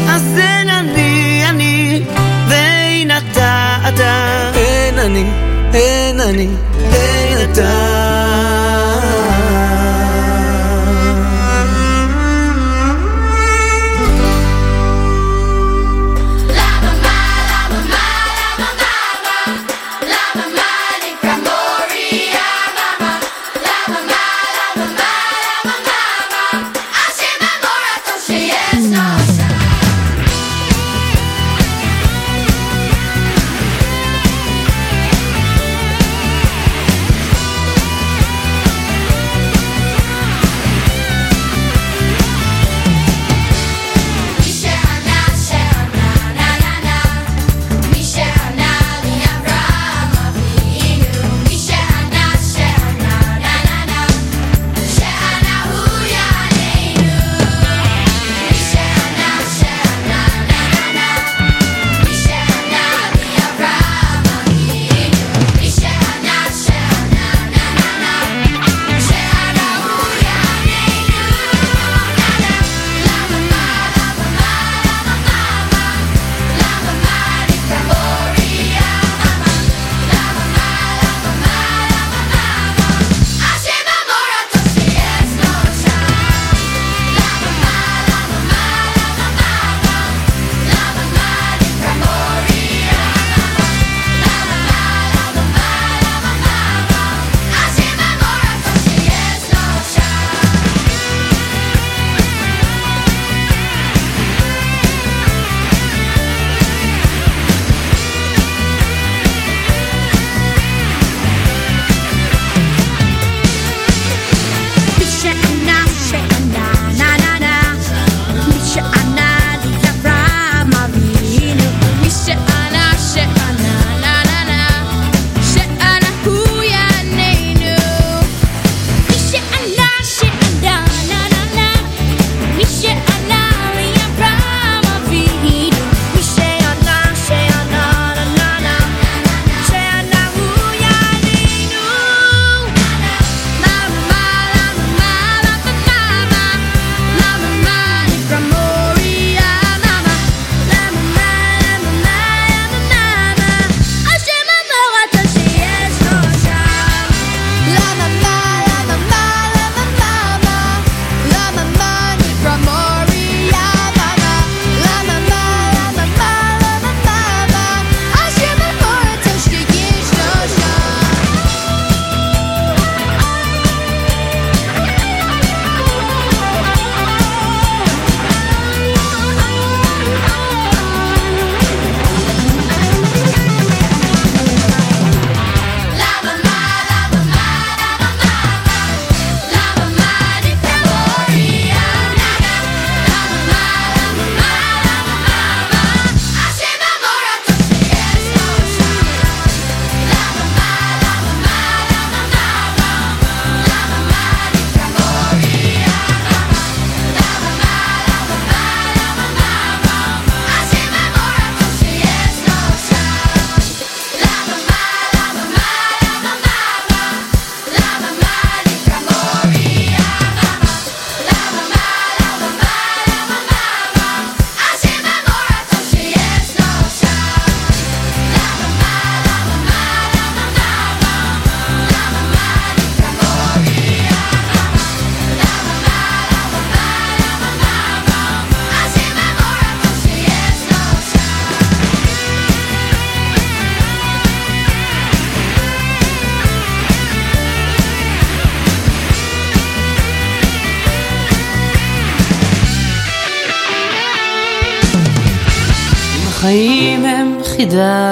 [0.10, 2.04] אז אין אני אני
[2.50, 4.52] ואין אתה אתה.
[4.56, 5.26] אין אני
[5.74, 6.48] אין אני
[6.94, 8.39] אין אתה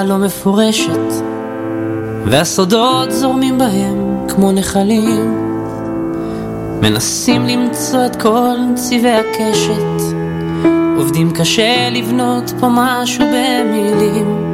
[0.08, 1.12] לא מפורשת,
[2.24, 5.48] והסודות זורמים בהם כמו נחלים.
[6.80, 10.14] מנסים למצוא את כל צבעי הקשת,
[10.96, 14.48] עובדים קשה לבנות פה משהו במילים.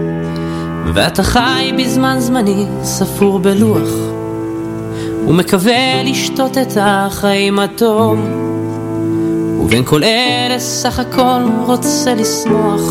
[0.95, 3.89] ואתה חי בזמן זמני ספור בלוח,
[5.29, 8.19] ומקווה לשתות את החיים הטוב.
[9.61, 12.83] ובין כל אלה סך הכל רוצה לשמוח,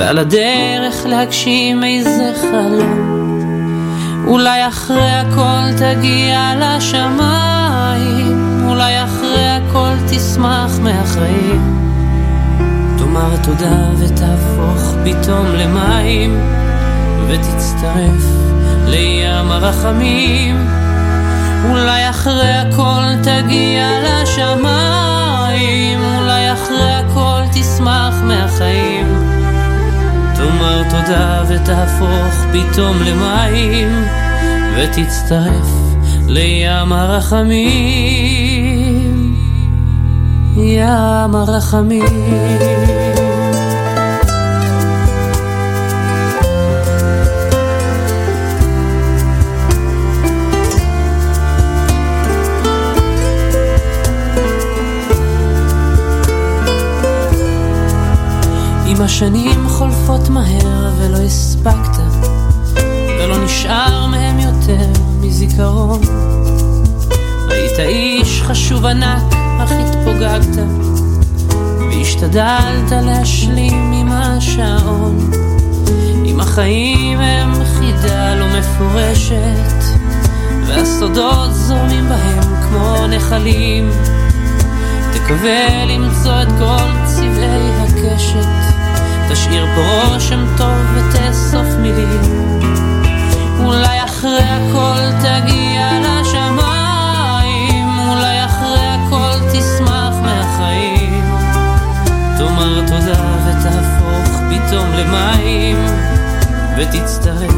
[0.00, 3.10] ועל הדרך להגשים איזה חלום.
[4.26, 11.90] אולי אחרי הכל תגיע לשמיים, אולי אחרי הכל תשמח מהחיים.
[12.98, 16.40] תאמר תודה ותהפוך פתאום למים,
[17.28, 18.24] ותצטרף
[18.86, 20.68] לים הרחמים.
[21.70, 29.09] אולי אחרי הכל תגיע לשמיים, אולי אחרי הכל תשמח מהחיים.
[30.40, 34.04] תאמר תודה ותהפוך פתאום למים,
[34.76, 35.68] ותצטרף
[36.26, 37.90] לים הרחמים.
[40.56, 43.19] ים הרחמים.
[59.00, 62.02] אם השנים חולפות מהר ולא הספקת,
[63.18, 66.00] ולא נשאר מהם יותר מזיכרון.
[67.48, 70.62] היית איש חשוב ענק, אך התפוגגת,
[71.78, 75.30] והשתדלת להשלים עם השעון.
[76.24, 79.84] אם החיים הם חידה לא מפורשת,
[80.66, 83.90] והסודות זורמים בהם כמו נחלים,
[85.12, 88.69] תקווה למצוא את כל צבעי הקשת.
[89.32, 92.60] תשאיר פה רושם טוב ותאסוף מילים.
[93.64, 101.24] אולי אחרי הכל תגיע לשמיים, אולי אחרי הכל תשמח מהחיים.
[102.38, 105.76] תאמר תודה ותהפוך פתאום למים,
[106.76, 107.54] ותצטרף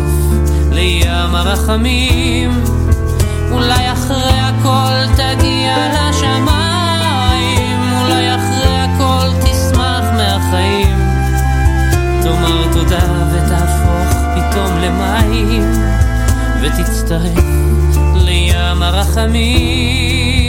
[0.71, 2.65] לים הרחמים.
[3.53, 6.02] אולי אחרי הכל תגיע לשמיים,
[16.63, 17.45] ותצטרף
[18.15, 20.42] לים הרחמים.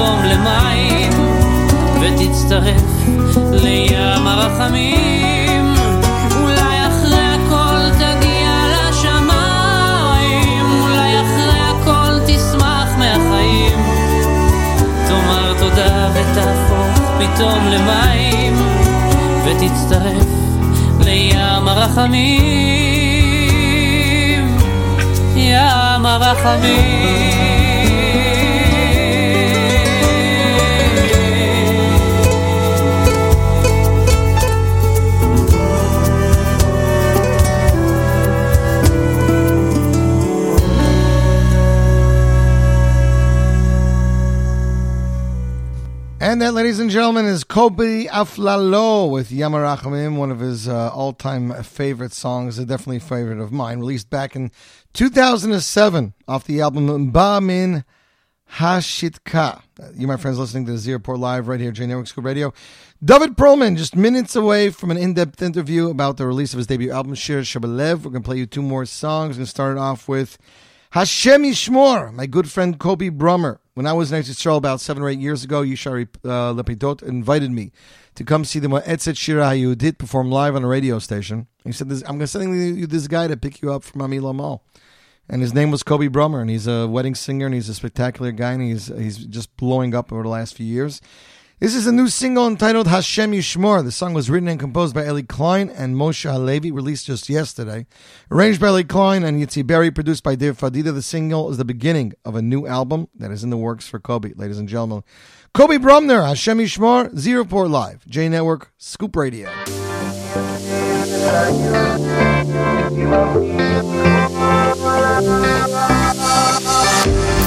[0.00, 1.12] פתאום למים,
[2.00, 2.82] ותצטרף
[3.52, 5.74] לים הרחמים.
[6.40, 13.78] אולי אחרי הכל תגיע לשמיים, אולי אחרי הכל תשמח מהחיים.
[15.08, 18.56] תאמר תודה ותהפוך פתאום למים,
[19.44, 20.26] ותצטרף
[21.00, 22.30] לים הרחמים,
[25.36, 27.39] ים הרחמים.
[46.70, 52.60] Ladies and gentlemen, is Kobe Aflalo with Yamarachamim, one of his uh, all-time favorite songs,
[52.60, 54.52] a definitely favorite of mine, released back in
[54.92, 57.84] 2007 off the album Ba Min
[58.58, 59.62] Hashitka.
[59.96, 62.54] You, my friends, listening to the Report Live right here, Network Scoop Radio.
[63.04, 66.92] David Perlman, just minutes away from an in-depth interview about the release of his debut
[66.92, 68.04] album, Shir Shabalev.
[68.04, 69.30] We're going to play you two more songs.
[69.30, 70.38] We're going to start it off with
[70.92, 73.58] Hashem Yishmor, my good friend Kobe Brummer.
[73.74, 77.52] When I was in Israel about seven or eight years ago, Yishari uh, Lapidot invited
[77.52, 77.70] me
[78.16, 81.46] to come see the Moetzet Shira Hayudit perform live on a radio station.
[81.62, 84.34] He said, I'm going to send you this guy to pick you up from Amila
[84.34, 84.64] Mall.
[85.28, 88.32] And his name was Kobe Brummer, and he's a wedding singer, and he's a spectacular
[88.32, 91.00] guy, and he's, he's just blowing up over the last few years.
[91.60, 93.84] This is a new single entitled Hashem Yishmor.
[93.84, 97.84] The song was written and composed by Eli Klein and Moshe Halevi, released just yesterday.
[98.30, 100.94] Arranged by Eli Klein and Yitzi Berry, produced by Dave Fadida.
[100.94, 104.00] The single is the beginning of a new album that is in the works for
[104.00, 105.04] Kobe, ladies and gentlemen.
[105.52, 109.50] Kobe Brummer, Hashem Yishmor, Z Report Live, J Network, Scoop Radio.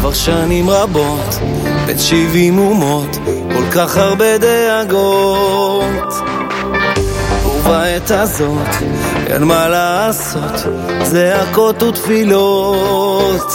[0.04, 1.40] כבר שנים רבות,
[1.86, 3.18] בן שבעים אומות,
[3.54, 6.14] כל כך הרבה דאגות.
[7.46, 8.68] ובעת הזאת,
[9.28, 10.66] אין מה לעשות,
[11.04, 13.54] זעקות ותפילות.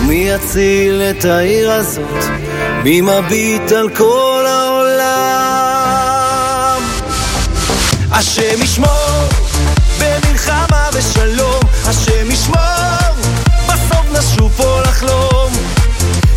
[0.00, 2.24] ומי יציל את העיר הזאת?
[2.84, 4.80] מי מביט על כל העולם?
[8.12, 9.28] השם ישמור
[9.98, 12.79] במלחמה ושלום, השם ישמור
[15.02, 15.52] לחלום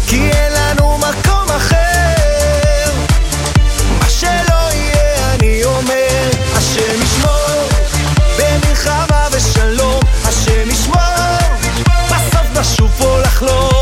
[0.07, 2.91] כי אין לנו מקום אחר.
[3.99, 7.69] מה שלא יהיה אני אומר השם ישמור.
[8.37, 10.95] במלחמה ושלום השם ישמור.
[12.09, 13.72] בסוף נשוב פה לחלום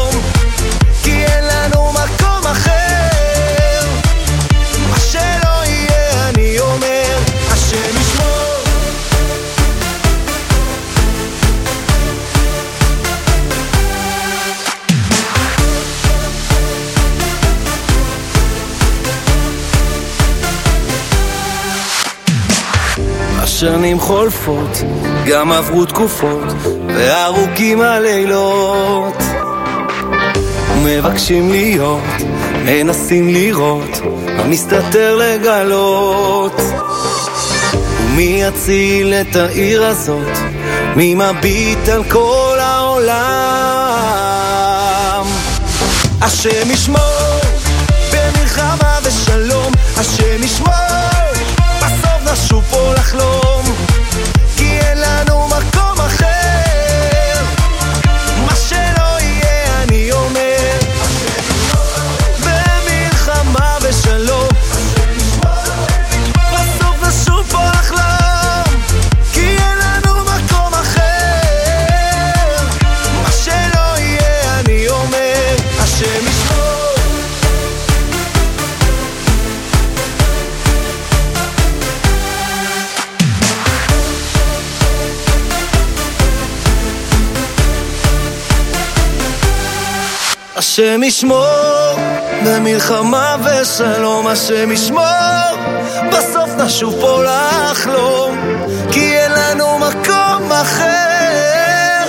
[23.64, 24.84] השנים חולפות,
[25.26, 26.53] גם עברו תקופות,
[26.88, 29.18] וארוכים הלילות.
[30.84, 32.03] מבקשים להיות,
[32.66, 34.01] מנסים לראות,
[34.45, 36.62] מסתתר לגלות.
[38.01, 40.38] ומי יציל את העיר הזאת?
[40.95, 43.12] מי מביט על כל העולם?
[46.22, 47.39] השם ישמור
[48.12, 50.74] במלחמה ושלום, השם ישמור
[51.80, 53.51] בסוף נשוב פה לחלום
[90.72, 91.96] השם ישמור
[92.46, 95.04] במלחמה ושלום, השם ישמור.
[96.12, 98.38] בסוף נשוב פה לחלום
[98.92, 102.06] כי אין לנו מקום אחר.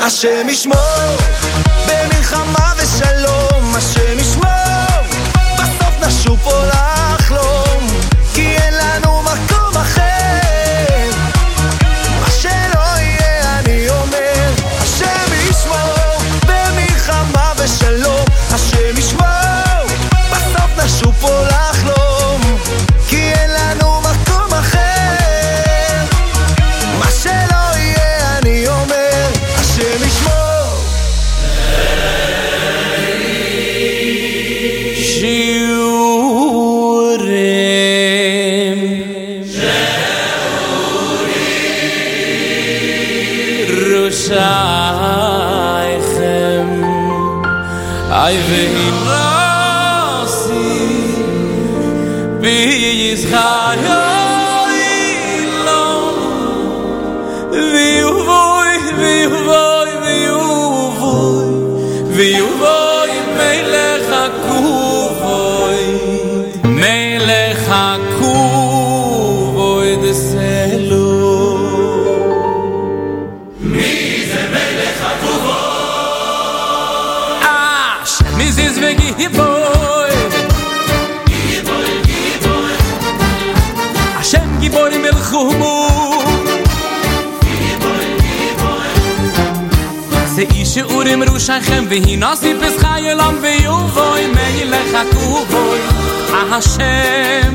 [0.00, 1.16] השם ישמור
[85.30, 85.76] khumu
[90.34, 94.58] Se ish ur im ru shachem ve hinas im bes khayelam ve yom voy mey
[94.72, 95.80] lekh kuvoy
[96.38, 97.52] a hashem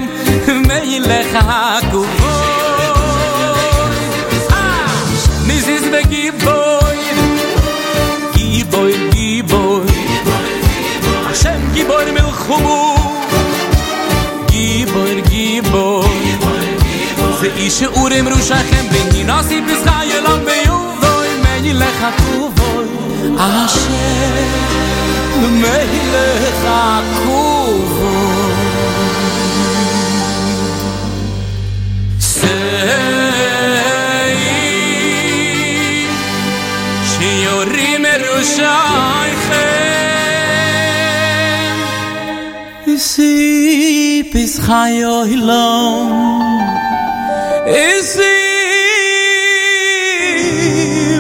[0.67, 1.35] mey lekh
[1.91, 2.35] kuvoy
[5.47, 5.85] mis iz
[17.45, 21.29] ze ish ur im נוסי shachem bin ni nasi bis khaye lam be yu voy
[21.43, 22.85] men ni le khatu voy
[47.67, 48.15] is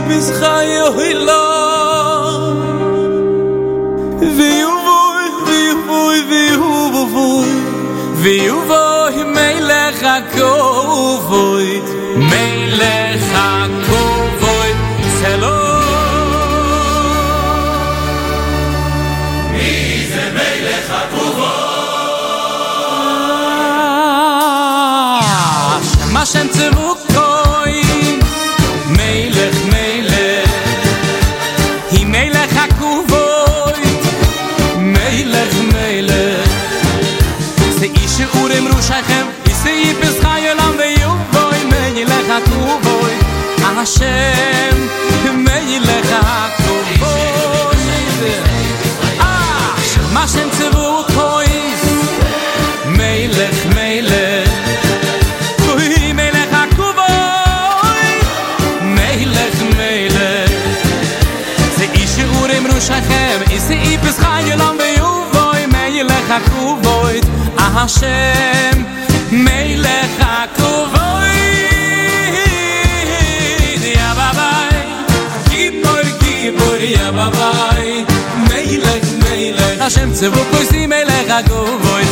[0.07, 1.43] bis khaye hila
[4.37, 7.53] vi u voy vi u vi u voy
[8.21, 8.84] vi u
[43.85, 44.75] Hashem
[45.45, 46.15] Melech
[62.35, 62.65] אורם
[63.51, 64.19] איסי איפס
[77.17, 77.91] ba bay
[78.49, 82.05] melech melech hashem tzevu koiz di melech agov oy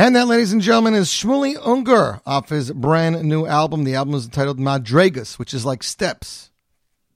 [0.00, 3.84] And that, ladies and gentlemen, is Shmueli Ungar off his brand new album.
[3.84, 6.50] The album is entitled Madregas, which is like steps.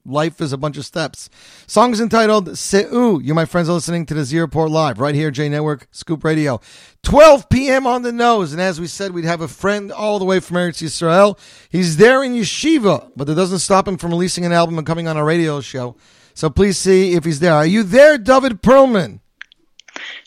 [0.05, 1.31] Life is a bunch of steps.
[1.67, 3.21] Song is entitled Seu.
[3.21, 6.25] You, my friends, are listening to the Z Report Live right here, J Network, Scoop
[6.25, 6.61] Radio.
[7.05, 7.87] 12 p.m.
[7.87, 8.53] on the nose.
[8.53, 11.39] And as we said, we'd have a friend all the way from Eretz Yisrael.
[11.71, 15.09] He's there in Yeshiva, but that doesn't stop him from releasing an album and coming
[15.09, 15.97] on a radio show.
[16.35, 17.55] So please see if he's there.
[17.55, 19.21] Are you there, David Perlman?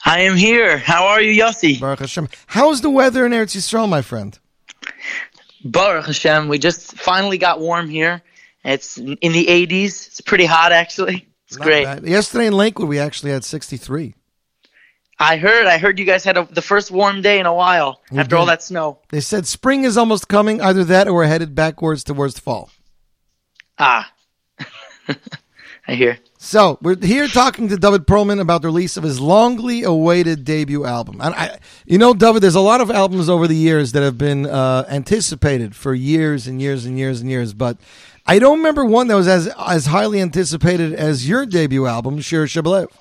[0.05, 0.77] I am here.
[0.77, 1.79] How are you, Yossi?
[1.79, 2.29] Baruch Hashem.
[2.47, 4.37] How's the weather in Eretz Yisrael, my friend?
[5.63, 6.47] Baruch Hashem.
[6.47, 8.21] We just finally got warm here.
[8.63, 10.07] It's in the 80s.
[10.07, 11.27] It's pretty hot, actually.
[11.47, 11.83] It's Not great.
[11.85, 12.05] bad.
[12.05, 14.13] Yesterday in Lakewood, we actually had 63.
[15.19, 15.65] I heard.
[15.65, 18.35] I heard you guys had a, the first warm day in a while We after
[18.35, 18.99] all that snow.
[19.09, 20.61] They said spring is almost coming.
[20.61, 22.69] Either that or we're headed backwards towards fall.
[23.79, 24.11] Ah,
[25.87, 26.19] I hear.
[26.39, 30.85] So we're here talking to David Perlman about the release of his longly awaited debut
[30.85, 31.19] album.
[31.19, 34.19] And I, you know, David, there's a lot of albums over the years that have
[34.19, 37.77] been uh, anticipated for years and years and years and years, but
[38.27, 42.45] I don't remember one that was as as highly anticipated as your debut album, Shir
[42.45, 42.91] Shabalev.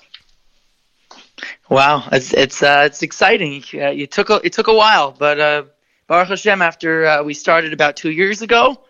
[1.69, 3.63] Wow, it's it's uh, it's exciting.
[3.75, 5.65] Uh, it took a, it took a while, but uh,
[6.07, 8.81] Baruch Hashem, after uh, we started about two years ago,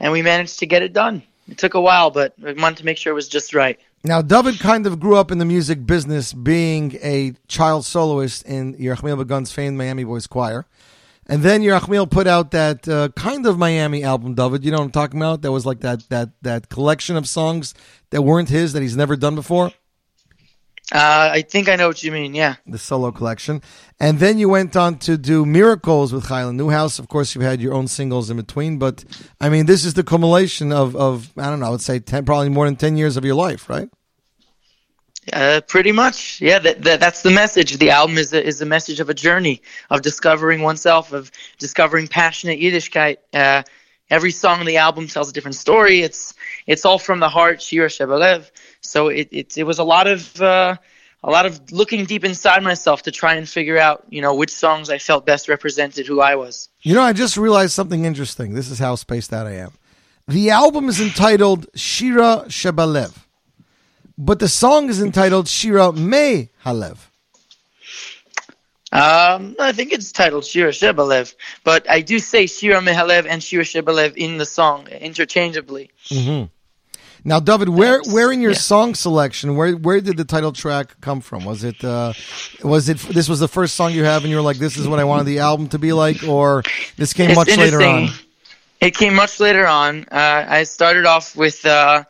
[0.00, 1.22] and we managed to get it done.
[1.48, 3.78] It took a while, but we wanted to make sure it was just right.
[4.02, 8.74] Now, David kind of grew up in the music business, being a child soloist in
[8.74, 10.66] Yerachmiel Begun's famed Miami Boys Choir.
[11.28, 14.64] And then Yerachmiel put out that uh, kind of Miami album, David.
[14.64, 15.42] You know what I'm talking about?
[15.42, 17.74] That was like that that that collection of songs
[18.10, 19.72] that weren't his that he's never done before.
[20.92, 22.34] Uh, I think I know what you mean.
[22.34, 22.56] Yeah.
[22.66, 23.60] the solo collection.
[23.98, 27.00] And then you went on to do Miracles with Chayala Neuhaus.
[27.00, 29.04] Of course, you've had your own singles in between, but
[29.40, 32.24] I mean, this is the culmination of, of I don't know, I would say 10,
[32.24, 33.88] probably more than 10 years of your life, right?
[35.32, 36.60] Uh, pretty much, yeah.
[36.60, 37.78] That, that that's the message.
[37.78, 39.60] The album is a, is a message of a journey
[39.90, 43.16] of discovering oneself, of discovering passionate Yiddishkeit.
[43.34, 43.64] Uh,
[44.08, 46.02] every song on the album tells a different story.
[46.02, 46.34] It's
[46.68, 48.50] it's all from the heart, Shira Shebelev.
[48.86, 50.76] So it, it it was a lot of uh,
[51.22, 54.50] a lot of looking deep inside myself to try and figure out, you know, which
[54.50, 56.68] songs I felt best represented who I was.
[56.82, 58.54] You know, I just realized something interesting.
[58.54, 59.72] This is how spaced out I am.
[60.28, 63.16] The album is entitled Shira Shebalev,
[64.16, 66.98] but the song is entitled Shira Me Halev.
[68.92, 71.34] Um, I think it's titled Shira Shebelev,
[71.64, 75.90] but I do say Shira Mehalev and Shira Shebelev in the song interchangeably.
[76.08, 76.44] hmm
[77.26, 81.20] Now, David, where where in your song selection, where where did the title track come
[81.20, 81.44] from?
[81.44, 82.12] Was it uh,
[82.62, 84.86] was it this was the first song you have, and you were like, this is
[84.86, 86.62] what I wanted the album to be like, or
[86.96, 88.10] this came It's much later on?
[88.80, 90.04] It came much later on.
[90.12, 92.04] Uh, I started off with uh,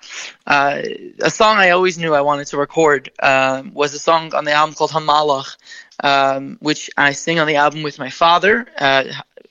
[0.46, 0.82] uh,
[1.22, 3.10] a song I always knew I wanted to record.
[3.22, 5.56] Um was a song on the album called Hamalach,
[6.00, 8.66] um, which I sing on the album with my father.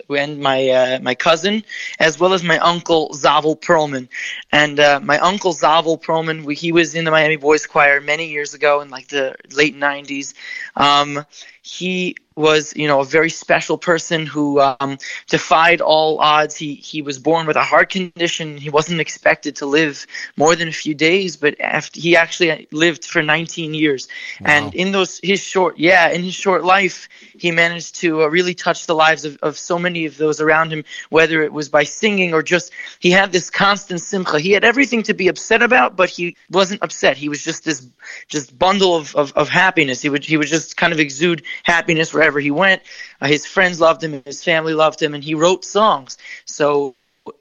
[0.09, 1.63] And my uh, my cousin,
[1.99, 4.07] as well as my uncle Zavel Perlman.
[4.51, 8.27] And uh, my uncle Zavel Perlman, we, he was in the Miami Boys Choir many
[8.29, 10.33] years ago in like the late '90s.
[10.75, 11.25] Um,
[11.61, 14.97] he was, you know, a very special person who um,
[15.29, 16.55] defied all odds.
[16.55, 18.57] He he was born with a heart condition.
[18.57, 20.05] He wasn't expected to live
[20.35, 24.07] more than a few days, but after, he actually lived for 19 years.
[24.41, 27.07] And in those his short, yeah, in his short life,
[27.37, 30.71] he managed to uh, really touch the lives of, of so many of those around
[30.71, 30.83] him.
[31.09, 34.39] Whether it was by singing or just he had this constant simcha.
[34.39, 37.17] He had everything to be upset about, but he wasn't upset.
[37.17, 37.87] He was just this
[38.27, 40.01] just bundle of, of, of happiness.
[40.01, 42.81] He would he would just kind of exude happiness wherever he went.
[43.21, 46.17] Uh, his friends loved him, his family loved him, and he wrote songs.
[46.45, 46.95] So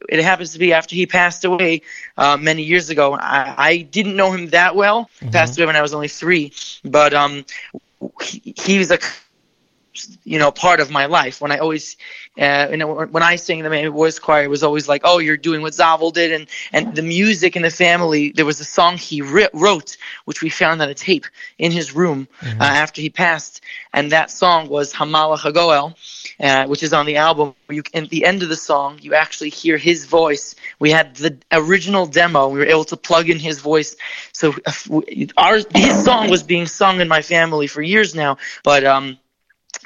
[0.09, 1.83] it happens to be after he passed away
[2.19, 3.15] uh, many years ago.
[3.15, 5.09] I, I didn't know him that well.
[5.21, 6.53] He Passed away when I was only three,
[6.85, 7.47] but um,
[8.23, 8.99] he, he was a
[10.25, 11.41] you know part of my life.
[11.41, 11.97] When i always
[12.39, 15.19] uh, you know when i sang the Miami Boys Choir it was always like oh
[15.19, 18.65] you're doing what zavel did and and the music in the family there was a
[18.65, 21.27] song he ri- wrote which we found on a tape
[21.59, 22.29] in his room
[22.61, 23.61] uh, after he passed
[23.93, 25.95] and that song was hamalach hagoel
[26.41, 27.55] uh, which is on the album.
[27.69, 30.55] You at the end of the song you actually hear his voice.
[30.79, 32.49] We had the original demo.
[32.49, 33.97] We were able to plug in his voice.
[34.33, 35.01] So uh,
[35.37, 39.19] our his song was being sung in my family for years now but um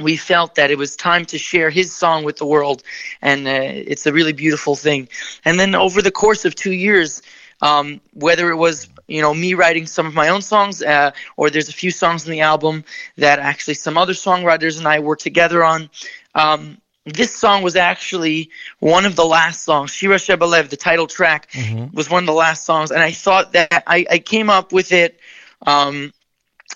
[0.01, 2.83] we felt that it was time to share his song with the world,
[3.23, 5.09] and uh, it's a really beautiful thing.
[5.45, 7.23] And then over the course of two years,
[7.63, 11.51] um, whether it was you know me writing some of my own songs, uh, or
[11.51, 12.85] there's a few songs in the album
[13.17, 15.91] that actually some other songwriters and I worked together on.
[16.35, 18.51] Um, this song was actually
[18.81, 19.93] one of the last songs.
[19.93, 21.49] Shira Shebelev, the title track,
[21.95, 24.93] was one of the last songs, and I thought that I, I came up with
[24.93, 25.19] it.
[25.67, 26.13] Um,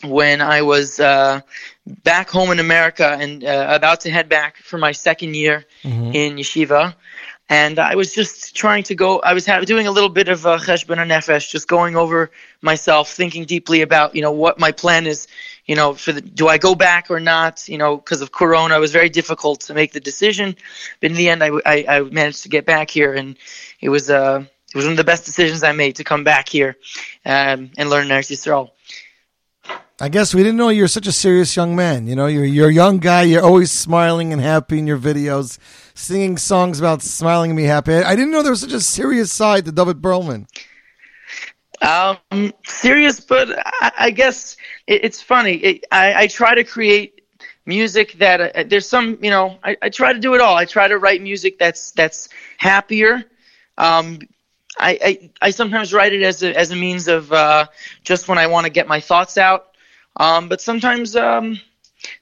[0.03, 1.41] when I was uh,
[1.87, 5.65] back home in America and uh, about to head back for my second year
[6.15, 6.95] in yeshiva.
[7.49, 10.47] And I was just trying to go, I was ha- doing a little bit of
[10.47, 12.31] uh, cheshbon nefesh, just going over
[12.63, 15.27] myself, thinking deeply about, you know, what my plan is,
[15.67, 17.69] you know, for the, do I go back or not?
[17.69, 20.57] You know, because of Corona, it was very difficult to make the decision.
[21.01, 23.37] But in the end, I, I, I managed to get back here and
[23.81, 26.49] it was, uh, it was one of the best decisions I made to come back
[26.49, 26.77] here
[27.27, 28.71] um, and learn Eretz Yisrael.
[30.03, 32.09] I guess we didn't know you're such a serious young man.
[32.09, 33.23] You know, you're you're a young guy.
[33.23, 35.59] You're always smiling and happy in your videos,
[35.95, 37.95] singing songs about smiling and be happy.
[37.95, 40.49] I didn't know there was such a serious side to David Perlman.
[41.83, 44.57] Um, serious, but I, I guess
[44.89, 45.55] it, it's funny.
[45.55, 47.21] It, I, I try to create
[47.65, 50.57] music that uh, there's some, you know, I, I try to do it all.
[50.57, 53.23] I try to write music that's that's happier.
[53.79, 54.19] Um,
[54.77, 57.67] I, I I sometimes write it as a as a means of uh,
[58.03, 59.69] just when I want to get my thoughts out.
[60.17, 61.61] Um, but sometimes um,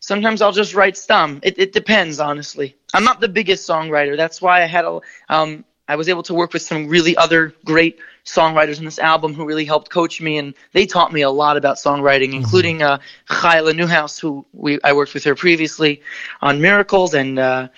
[0.01, 1.41] sometimes I'll just write stum.
[1.43, 2.77] It, it depends, honestly.
[2.95, 4.17] I'm not the biggest songwriter.
[4.17, 7.53] That's why I had a um, I was able to work with some really other
[7.65, 11.31] great songwriters in this album who really helped coach me, and they taught me a
[11.31, 12.99] lot about songwriting, including uh,
[13.29, 16.03] Chayala Neuhaus, who we I worked with her previously
[16.41, 17.69] on Miracles, and uh,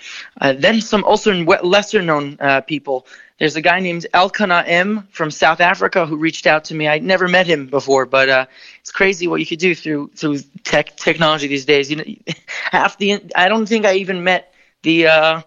[0.41, 3.05] uh, then some also lesser known uh, people.
[3.39, 6.87] There's a guy named Elkanah M from South Africa who reached out to me.
[6.87, 8.45] I never met him before, but uh,
[8.79, 11.89] it's crazy what you could do through through tech technology these days.
[11.89, 12.05] You know,
[12.71, 14.53] half the I don't think I even met
[14.83, 15.41] the uh,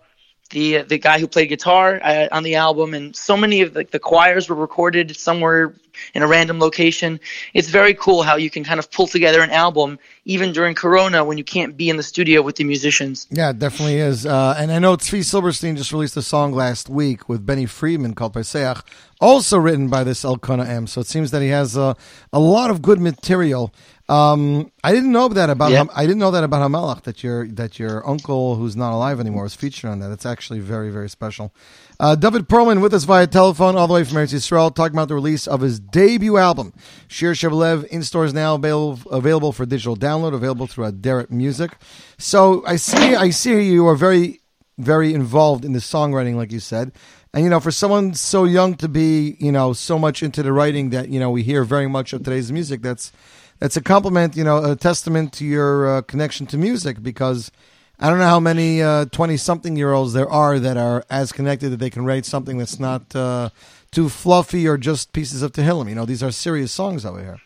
[0.49, 3.85] the the guy who played guitar uh, on the album, and so many of the,
[3.85, 5.75] the choirs were recorded somewhere
[6.15, 7.21] in a random location.
[7.55, 11.25] It's very cool how you can kind of pull together an album even during Corona
[11.25, 13.27] when you can't be in the studio with the musicians.
[13.31, 14.27] Yeah, it definitely is.
[14.27, 18.15] Uh, and I know Tzvi Silberstein just released a song last week with Benny Friedman
[18.15, 18.83] called Paseach,
[19.21, 20.87] also written by this Elkanah M.
[20.87, 21.95] So it seems that he has uh,
[22.33, 23.73] a lot of good material.
[24.09, 25.79] Um, I didn't know that about Yeah.
[25.79, 29.19] Ham- I didn't know that about Hamalach that your that your uncle who's not alive
[29.19, 30.13] anymore was featured on that.
[30.13, 31.53] It's actually very very special.
[31.99, 35.09] Uh, David Perlman with us via telephone all the way from Eretz Yisrael, talking about
[35.09, 36.73] the release of his debut album,
[37.09, 41.73] Shir Shebelev, in stores now, available available for digital download, available through Aderet Music.
[42.17, 44.41] So I see I see you are very
[44.79, 46.93] very involved in the songwriting, like you said.
[47.35, 50.53] And you know, for someone so young to be, you know, so much into the
[50.53, 53.11] writing that you know we hear very much of today's music, that's
[53.59, 57.03] that's a compliment, you know, a testament to your uh, connection to music.
[57.03, 57.51] Because
[57.99, 61.79] I don't know how many twenty-something year olds there are that are as connected that
[61.79, 63.49] they can write something that's not uh,
[63.91, 65.89] too fluffy or just pieces of Tehillim.
[65.89, 67.41] You know, these are serious songs over here.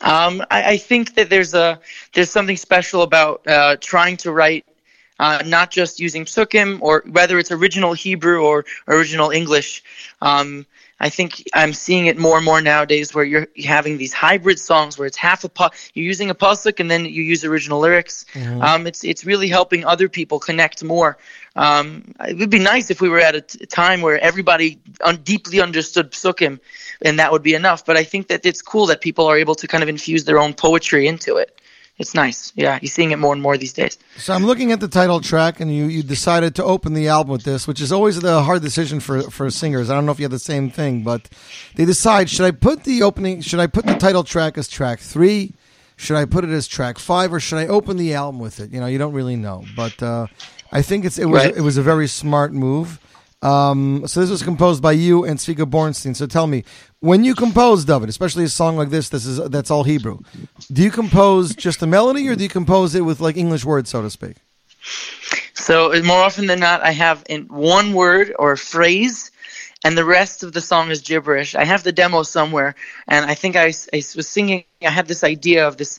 [0.00, 1.78] Um, I, I think that there's a
[2.12, 4.64] there's something special about uh, trying to write
[5.20, 9.84] uh, not just using psukim or whether it's original Hebrew or original English.
[10.20, 10.66] Um,
[11.02, 14.96] I think I'm seeing it more and more nowadays where you're having these hybrid songs
[14.96, 18.24] where it's half a pu- you're using a pasuk and then you use original lyrics.
[18.34, 18.62] Mhm.
[18.62, 21.18] Um, it's it's really helping other people connect more.
[21.56, 25.20] Um, it would be nice if we were at a t- time where everybody un-
[25.24, 26.60] deeply understood psukim,
[27.02, 27.84] and that would be enough.
[27.84, 30.38] But I think that it's cool that people are able to kind of infuse their
[30.38, 31.60] own poetry into it.
[31.98, 32.52] It's nice.
[32.56, 33.98] Yeah, you're seeing it more and more these days.
[34.16, 37.32] So I'm looking at the title track, and you, you decided to open the album
[37.32, 39.90] with this, which is always the hard decision for, for singers.
[39.90, 41.28] I don't know if you have the same thing, but
[41.76, 45.00] they decide should I put the opening, should I put the title track as track
[45.00, 45.52] three,
[45.96, 48.72] should I put it as track five, or should I open the album with it?
[48.72, 50.26] You know, you don't really know, but uh,
[50.72, 51.56] I think it's it was Right.
[51.56, 52.98] it was a very smart move.
[53.42, 56.14] Um, so this was composed by you and Svika Bornstein.
[56.14, 56.64] So tell me,
[57.00, 60.20] when you composed of it, especially a song like this, this is that's all Hebrew.
[60.72, 63.90] Do you compose just a melody, or do you compose it with like English words,
[63.90, 64.36] so to speak?
[65.54, 69.32] So uh, more often than not, I have in one word or phrase,
[69.84, 71.56] and the rest of the song is gibberish.
[71.56, 72.76] I have the demo somewhere,
[73.08, 74.64] and I think I was singing.
[74.82, 75.98] I had this idea of this.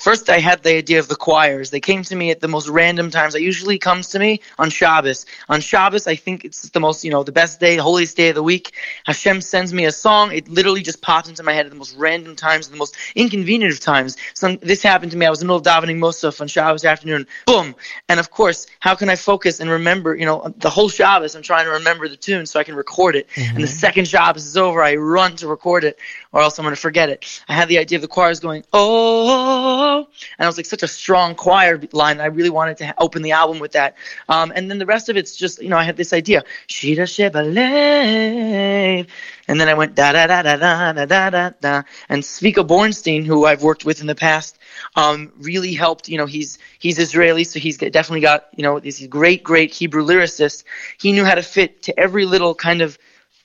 [0.00, 1.70] First, I had the idea of the choirs.
[1.70, 3.34] They came to me at the most random times.
[3.34, 5.26] It usually comes to me on Shabbos.
[5.48, 8.30] On Shabbos, I think it's the most, you know, the best day, the holiest day
[8.30, 8.72] of the week.
[9.04, 10.32] Hashem sends me a song.
[10.32, 13.72] It literally just pops into my head at the most random times, the most inconvenient
[13.72, 14.16] of times.
[14.34, 15.26] Some this happened to me.
[15.26, 17.26] I was in the middle of davening Musaf on Shabbos afternoon.
[17.46, 17.74] Boom!
[18.08, 20.14] And of course, how can I focus and remember?
[20.16, 21.34] You know, the whole Shabbos.
[21.34, 23.28] I'm trying to remember the tune so I can record it.
[23.36, 23.68] And the mhm.
[23.68, 25.98] second Shabbos is over, I run to record it,
[26.32, 27.44] or else I'm going to forget it.
[27.48, 30.06] I had the idea of the choirs going, oh, and
[30.38, 32.20] I was like such a strong choir line.
[32.20, 33.96] I really wanted to open the album with that.
[34.28, 37.04] Um, and then the rest of it's just, you know, I had this idea, Shira
[37.04, 39.06] Shebalev.
[39.48, 41.82] And then I went da da da da da da da da da.
[42.08, 44.58] And Svika Bornstein, who I've worked with in the past,
[44.96, 46.08] um, really helped.
[46.08, 50.04] You know, he's he's Israeli, so he's definitely got you know this great great Hebrew
[50.04, 50.64] lyricist.
[50.98, 52.98] He knew how to fit to every little kind of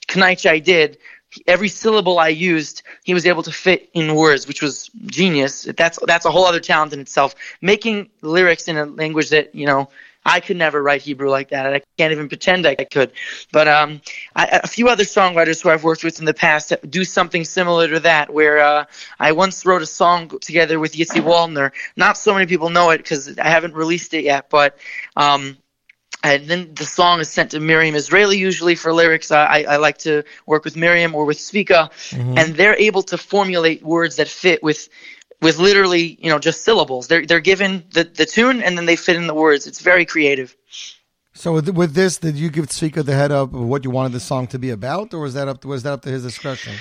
[0.08, 0.98] knaich I did.
[1.46, 5.68] Every syllable I used, he was able to fit in words, which was genius.
[5.76, 7.34] That's that's a whole other talent in itself.
[7.60, 9.88] Making lyrics in a language that you know
[10.24, 11.74] I could never write Hebrew like that.
[11.74, 13.12] I can't even pretend I could.
[13.50, 14.00] But um,
[14.36, 17.88] I, a few other songwriters who I've worked with in the past do something similar
[17.88, 18.32] to that.
[18.32, 18.84] Where uh,
[19.18, 21.72] I once wrote a song together with Yitzi Waldner.
[21.96, 24.78] Not so many people know it because I haven't released it yet, but.
[25.16, 25.56] Um,
[26.22, 29.30] and then the song is sent to Miriam Israeli usually for lyrics.
[29.30, 32.38] I, I, like to work with Miriam or with Svika, Mhm.
[32.38, 34.88] and they're able to formulate words that fit with
[35.40, 37.08] with literally you know just syllables.
[37.08, 39.66] They're they're given the the tune and then they fit in the words.
[39.66, 40.56] It's very creative.
[41.34, 44.12] So with, with this, did you give Svika the head up of what you wanted
[44.12, 46.22] the song to be about, or was that up to, was that up to his
[46.22, 46.74] discretion?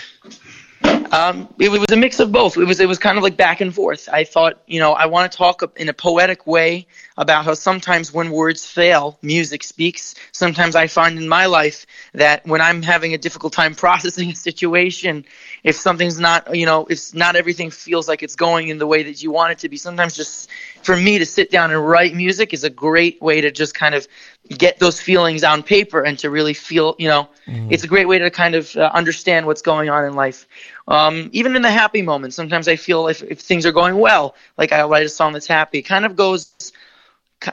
[1.11, 2.55] Um, it was a mix of both.
[2.55, 4.07] It was it was kind of like back and forth.
[4.11, 8.13] I thought, you know, I want to talk in a poetic way about how sometimes
[8.13, 10.15] when words fail, music speaks.
[10.31, 14.35] Sometimes I find in my life that when I'm having a difficult time processing a
[14.35, 15.25] situation,
[15.63, 19.03] if something's not, you know, if not everything feels like it's going in the way
[19.03, 20.49] that you want it to be, sometimes just
[20.81, 23.93] for me to sit down and write music is a great way to just kind
[23.93, 24.07] of
[24.49, 27.29] get those feelings on paper and to really feel, you know,
[27.69, 30.47] it's a great way to kind of uh, understand what's going on in life.
[30.87, 34.35] Um, even in the happy moments, sometimes I feel if, if things are going well,
[34.57, 35.79] like I'll write a song that's happy.
[35.79, 36.71] It kind of goes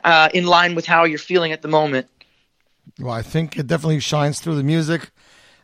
[0.02, 2.08] uh, in line with how you're feeling at the moment.
[2.98, 5.10] Well, I think it definitely shines through the music.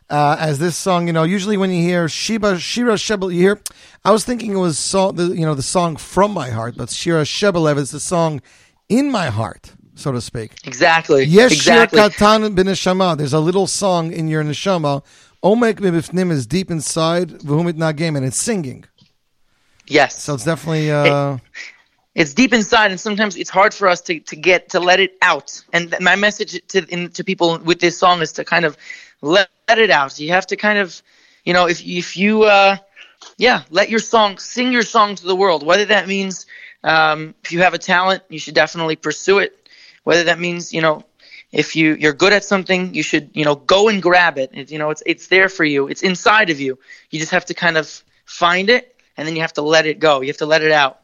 [0.07, 3.61] Uh, as this song, you know, usually when you hear Shiba Shira Shebel, you hear.
[4.03, 6.91] I was thinking it was so, the you know the song from my heart, but
[6.91, 8.41] Shira Shebelev is the song
[8.87, 10.51] in my heart, so to speak.
[10.63, 11.23] Exactly.
[11.23, 11.99] Yes, exactly.
[11.99, 13.17] Shir Katan b'neshama.
[13.17, 15.03] There's a little song in your neshama.
[15.43, 17.29] Omek mibifnim is deep inside.
[17.29, 18.85] V'humit nagem, and it's singing.
[19.87, 20.21] Yes.
[20.21, 20.91] So it's definitely.
[20.91, 21.39] Uh,
[22.13, 25.17] it's deep inside and sometimes it's hard for us to, to get to let it
[25.21, 28.77] out and my message to in, to people with this song is to kind of
[29.25, 30.19] let, let it out.
[30.19, 31.01] You have to kind of
[31.43, 32.77] you know if if you uh
[33.37, 35.65] yeah let your song sing your song to the world.
[35.65, 36.45] Whether that means
[36.83, 39.69] um if you have a talent you should definitely pursue it.
[40.03, 41.03] Whether that means you know
[41.51, 44.71] if you you're good at something you should you know go and grab it, it
[44.71, 45.87] you know it's it's there for you.
[45.87, 46.77] It's inside of you.
[47.09, 49.99] You just have to kind of find it and then you have to let it
[49.99, 50.21] go.
[50.21, 50.99] You have to let it out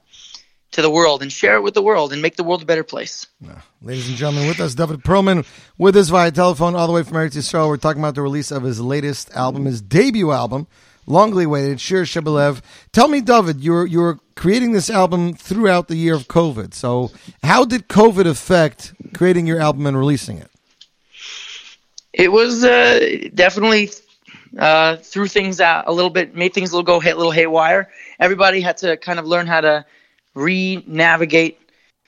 [0.71, 2.83] to the world and share it with the world and make the world a better
[2.83, 3.27] place.
[3.81, 5.45] Ladies and gentlemen, with us, David Perlman,
[5.77, 7.67] with us via telephone all the way from Eretz Yisrael.
[7.67, 10.67] We're talking about the release of his latest album, his debut album,
[11.07, 12.61] longly awaited, Shir Shebelev.
[12.93, 16.73] Tell me, David, you're you're creating this album throughout the year of COVID.
[16.73, 17.11] So,
[17.43, 20.49] how did COVID affect creating your album and releasing it?
[22.13, 23.89] It was uh, definitely
[24.57, 27.89] uh, threw things out a little bit, made things a little go a little haywire.
[28.19, 29.85] Everybody had to kind of learn how to
[30.33, 31.59] re-navigate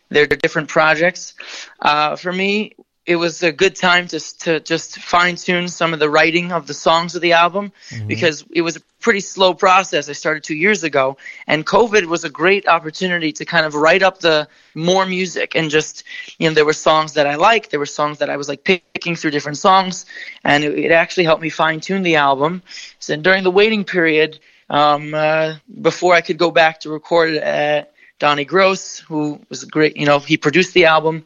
[0.09, 1.33] their different projects.
[1.79, 2.75] Uh, for me,
[3.05, 6.67] it was a good time to to just fine tune some of the writing of
[6.67, 7.71] the songs of the album
[8.07, 10.07] because it was a pretty slow process.
[10.07, 14.03] I started two years ago, and COVID was a great opportunity to kind of write
[14.03, 16.05] up the more music and just
[16.37, 18.63] you know there were songs that I liked, there were songs that I was like
[18.63, 20.05] picking through different songs,
[20.45, 22.61] and it, it actually helped me fine tune the album.
[22.99, 24.39] So during the waiting period,
[24.69, 29.63] um, uh, before I could go back to record it at Donnie Gross, who was
[29.65, 31.25] great, you know, he produced the album.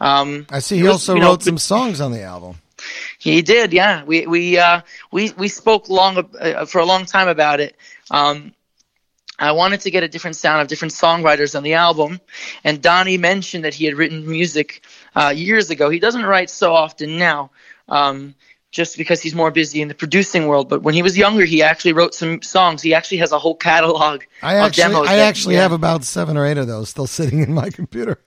[0.00, 2.56] Um, I see he was, also you know, wrote some songs on the album.
[3.18, 4.04] he did, yeah.
[4.04, 7.76] We we uh, we we spoke long uh, for a long time about it.
[8.10, 8.52] Um,
[9.38, 12.20] I wanted to get a different sound of different songwriters on the album,
[12.64, 14.82] and Donnie mentioned that he had written music
[15.14, 15.90] uh, years ago.
[15.90, 17.50] He doesn't write so often now,
[17.88, 18.34] um,
[18.72, 20.68] just because he's more busy in the producing world.
[20.68, 22.82] But when he was younger, he actually wrote some songs.
[22.82, 25.08] He actually has a whole catalog I of actually, demos.
[25.08, 25.62] I that- actually yeah.
[25.62, 28.18] have about seven or eight of those still sitting in my computer.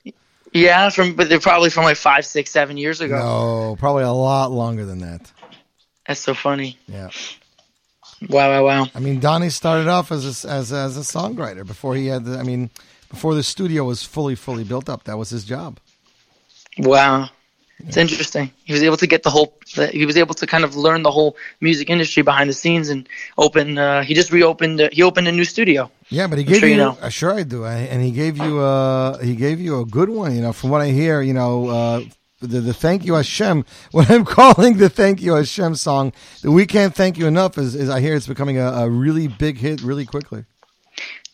[0.51, 3.17] Yeah, from but they're probably from like five, six, seven years ago.
[3.17, 5.31] No, probably a lot longer than that.
[6.07, 6.79] That's so funny.
[6.87, 7.09] Yeah.
[8.27, 8.87] Wow, wow, wow.
[8.95, 12.25] I mean, Donnie started off as a, as as a songwriter before he had.
[12.25, 12.71] The, I mean,
[13.09, 15.03] before the studio was fully fully built up.
[15.03, 15.79] That was his job.
[16.79, 17.29] Wow.
[17.87, 18.51] It's interesting.
[18.65, 19.53] He was able to get the whole.
[19.91, 23.07] He was able to kind of learn the whole music industry behind the scenes and
[23.37, 23.77] open.
[23.77, 24.81] Uh, he just reopened.
[24.81, 25.89] Uh, he opened a new studio.
[26.09, 26.75] Yeah, but he I'm gave sure you.
[26.75, 26.97] you know.
[27.01, 27.65] uh, sure, I do.
[27.65, 28.59] And he gave you.
[28.59, 30.35] Uh, he gave you a good one.
[30.35, 32.01] You know, from what I hear, you know, uh,
[32.41, 33.65] the the thank you Hashem.
[33.91, 36.11] What I'm calling the thank you Hashem song,
[36.41, 39.27] the we can't thank you enough is, is I hear it's becoming a, a really
[39.27, 40.45] big hit really quickly.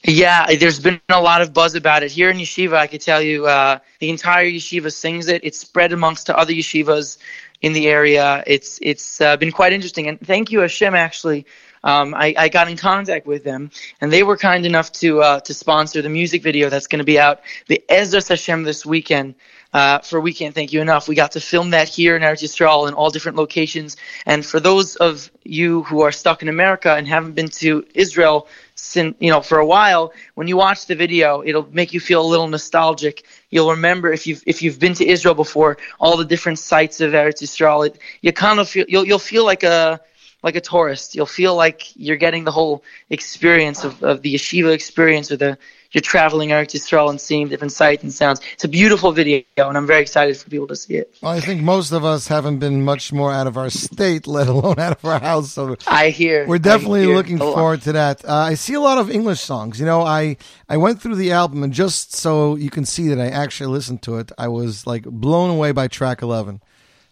[0.07, 2.73] Yeah, there's been a lot of buzz about it here in yeshiva.
[2.73, 5.43] I could tell you, uh, the entire yeshiva sings it.
[5.43, 7.17] It's spread amongst the other yeshivas
[7.61, 8.43] in the area.
[8.45, 10.07] It's it's uh, been quite interesting.
[10.07, 10.93] And thank you, Hashem.
[10.93, 11.47] Actually,
[11.83, 15.39] um, I, I got in contact with them, and they were kind enough to uh,
[15.39, 19.33] to sponsor the music video that's going to be out the Ezras Hashem this weekend.
[19.73, 21.09] Uh, for We Can't Thank You Enough.
[21.09, 23.97] We got to film that here in Eretz Yisrael in all different locations.
[24.25, 28.47] And for those of you who are stuck in America and haven't been to Israel
[28.75, 32.21] since, you know, for a while, when you watch the video, it'll make you feel
[32.21, 33.25] a little nostalgic.
[33.49, 37.13] You'll remember if you've if you've been to Israel before, all the different sites of
[37.13, 37.87] Eretz Yisrael.
[37.87, 40.01] It, you kind of feel you'll you'll feel like a
[40.43, 41.15] like a tourist.
[41.15, 45.57] You'll feel like you're getting the whole experience of, of the yeshiva experience or the
[45.91, 48.41] you're traveling Eretz Yisrael and seeing different sights and sounds.
[48.53, 51.15] It's a beautiful video, and I'm very excited for people to see it.
[51.21, 54.47] Well, I think most of us haven't been much more out of our state, let
[54.47, 55.51] alone out of our house.
[55.53, 56.45] So I hear.
[56.47, 58.25] We're definitely hear looking forward to that.
[58.25, 59.79] Uh, I see a lot of English songs.
[59.79, 60.37] You know, I
[60.69, 64.01] I went through the album and just so you can see that I actually listened
[64.03, 66.61] to it, I was like blown away by track eleven.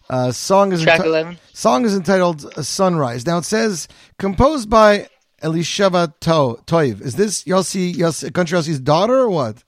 [0.10, 1.38] Uh, song is Track enti- 11?
[1.54, 3.88] Song is entitled "Sunrise." Now it says
[4.20, 5.08] composed by
[5.44, 7.02] Elisheva to- Toiv.
[7.02, 9.64] Is this Yossi, Yossi Country Yossi's daughter or what?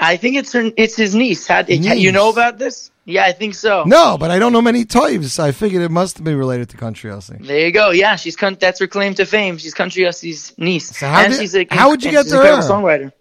[0.00, 1.46] I think it's her, it's his niece.
[1.46, 1.98] How, Niece.
[1.98, 2.90] You know about this?
[3.04, 3.84] Yeah, I think so.
[3.84, 5.40] No, but I don't know many Toivs.
[5.40, 7.44] I figured it must be related to Country Yossi.
[7.44, 7.90] There you go.
[7.90, 9.56] Yeah, she's that's her claim to fame.
[9.58, 11.00] She's Country Yossi's niece.
[11.00, 12.60] how and did- she's a, how would you get to her?
[12.60, 13.12] Songwriter.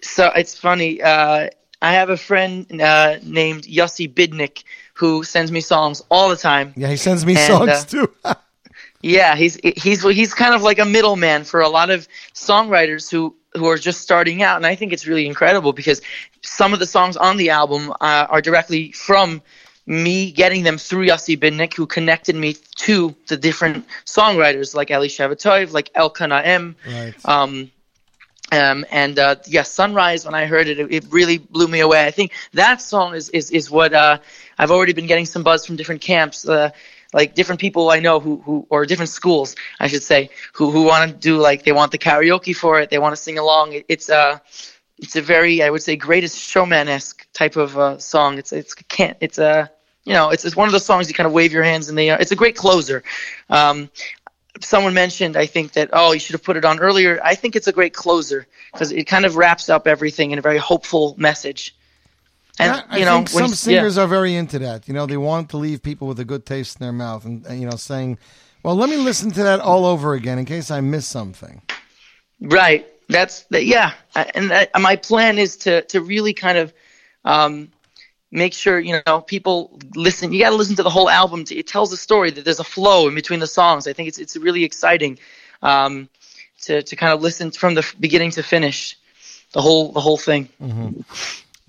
[0.00, 1.02] So it's funny.
[1.02, 1.50] Uh,
[1.82, 4.64] I have a friend uh, named Yossi Bidnick
[4.94, 6.72] who sends me songs all the time.
[6.76, 8.12] Yeah, he sends me And, songs uh, too.
[9.02, 13.34] Yeah, he's he's he's kind of like a middleman for a lot of songwriters who
[13.54, 16.00] who are just starting out, and I think it's really incredible because
[16.42, 19.42] some of the songs on the album uh, are directly from
[19.86, 25.34] me getting them through Yossi Bidnick, who connected me to the different songwriters like Elisheva
[25.34, 26.76] Toiv, like Elkanah M.
[26.86, 27.14] Right.
[27.24, 27.70] Um,
[28.52, 30.24] um, and uh, yeah, Sunrise.
[30.24, 32.06] When I heard it, it, it really blew me away.
[32.06, 34.18] I think that song is is is what uh,
[34.58, 36.70] I've already been getting some buzz from different camps, uh,
[37.12, 40.82] like different people I know who who or different schools, I should say, who who
[40.84, 43.72] want to do like they want the karaoke for it, they want to sing along.
[43.72, 44.40] It, it's a
[44.98, 48.38] it's a very I would say greatest showman esque type of uh, song.
[48.38, 49.70] It's it's can't it's a
[50.04, 51.98] you know it's it's one of those songs you kind of wave your hands and
[51.98, 53.02] they it's a great closer.
[53.50, 53.90] Um,
[54.60, 57.20] someone mentioned I think that oh you should have put it on earlier.
[57.22, 60.42] I think it's a great closer because it kind of wraps up everything in a
[60.42, 61.74] very hopeful message.
[62.58, 64.86] And Yeah, I you know think some singers are very into that.
[64.86, 67.44] You know, they want to leave people with a good taste in their mouth, and,
[67.46, 68.18] and you know, saying,
[68.62, 71.62] "Well, let me listen to that all over again in case I miss something."
[72.40, 72.86] Right.
[73.08, 73.64] That's that.
[73.64, 73.92] Yeah.
[74.14, 76.74] And that, my plan is to to really kind of
[77.24, 77.70] um,
[78.30, 80.32] make sure you know people listen.
[80.32, 81.44] You got to listen to the whole album.
[81.44, 83.86] To, it tells a story that there's a flow in between the songs.
[83.86, 85.18] I think it's it's really exciting
[85.62, 86.08] um,
[86.62, 88.98] to to kind of listen from the beginning to finish,
[89.52, 90.48] the whole the whole thing.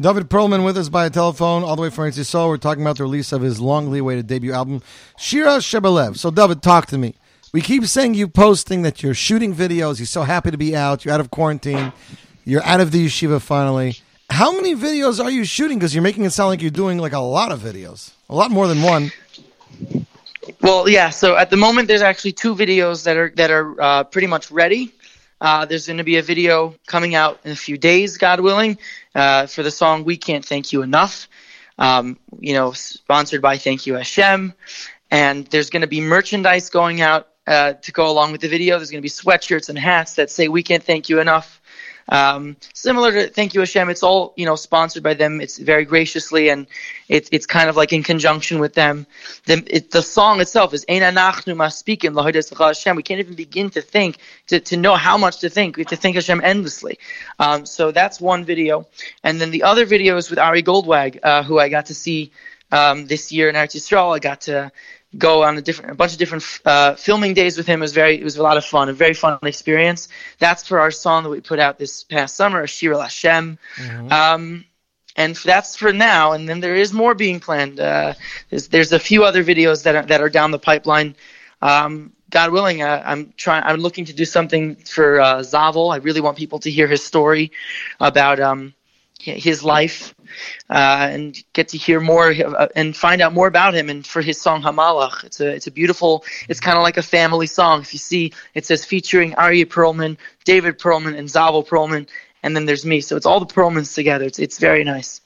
[0.04, 2.50] David Perlman with us by telephone, all the way from Yisrael.
[2.50, 4.82] We're talking about the release of his longly awaited debut album,
[5.18, 6.18] Shira Shebelev.
[6.18, 7.16] So, David, talk to me.
[7.54, 10.00] We keep saying you posting that you're shooting videos.
[10.00, 11.06] You're so happy to be out.
[11.06, 11.94] You're out of quarantine.
[12.44, 13.96] You're out of the yeshiva finally.
[14.30, 15.80] How many videos are you shooting?
[15.80, 18.12] Because you're making it sound like you're doing like a lot of videos.
[18.28, 19.10] A lot more than one.
[20.62, 21.12] Well, yeah.
[21.12, 24.52] So at the moment, there's actually two videos that are that are uh, pretty much
[24.52, 24.92] ready.
[25.44, 28.78] Uh, there's going to be a video coming out in a few days, God willing,
[29.16, 31.28] uh, for the song "We Can't Thank You Enough."
[31.78, 34.54] Um, you know, sponsored by Thank You Hashem,
[35.10, 38.78] and there's going to be merchandise going out uh, to go along with the video.
[38.78, 41.62] There's going to be sweatshirts and hats that say "We Can't Thank You Enough."
[42.10, 45.42] Um, similar to Thank You Hashem, it's all you know sponsored by them.
[45.42, 46.68] It's very graciously, and
[47.08, 49.06] it's it's kind of like in conjunction with them.
[49.46, 52.14] The it, the song itself is Ein Anachnu Maspikim
[52.58, 52.96] Hashem.
[52.96, 54.18] We can't even begin to think
[54.48, 55.78] to, to know how much to think.
[55.78, 57.00] We have to thank Hashem endlessly.
[57.40, 58.88] Um, so that's one video,
[59.24, 62.32] and then the other video is with Ari Goldwag, uh, who I got to see
[62.72, 64.16] um, this year in Eretz Yisrael.
[64.16, 64.72] I got to
[65.18, 67.82] go on a different a bunch of different uh, filming days with him.
[67.82, 70.08] It was very it was a lot of fun, a very fun experience.
[70.40, 73.58] That's for our song that we put out this past summer, Ashir Hashem.
[74.10, 74.66] Um,
[75.16, 76.34] and that's for now.
[76.34, 77.80] And then there is more being planned.
[77.80, 78.14] Uh,
[78.50, 81.16] there's, there's a few other videos that are, that are down the pipeline.
[81.62, 83.64] Um, God willing, uh, I'm trying.
[83.64, 85.94] I'm looking to do something for uh, Zavel.
[85.94, 87.52] I really want people to hear his story
[88.00, 88.74] about um,
[89.20, 90.14] his life
[90.70, 93.90] uh, and get to hear more uh, and find out more about him.
[93.90, 96.26] And for his song Hamalach, it's a it's a beautiful.
[96.50, 97.82] It's kind of like a family song.
[97.82, 102.08] If you see, it says featuring Aryeh Perlman, David Perlman, and Zavel Perlman,
[102.42, 103.02] and then there's me.
[103.02, 104.26] So it's all the Perlmans together.
[104.26, 105.22] It's it's very nice.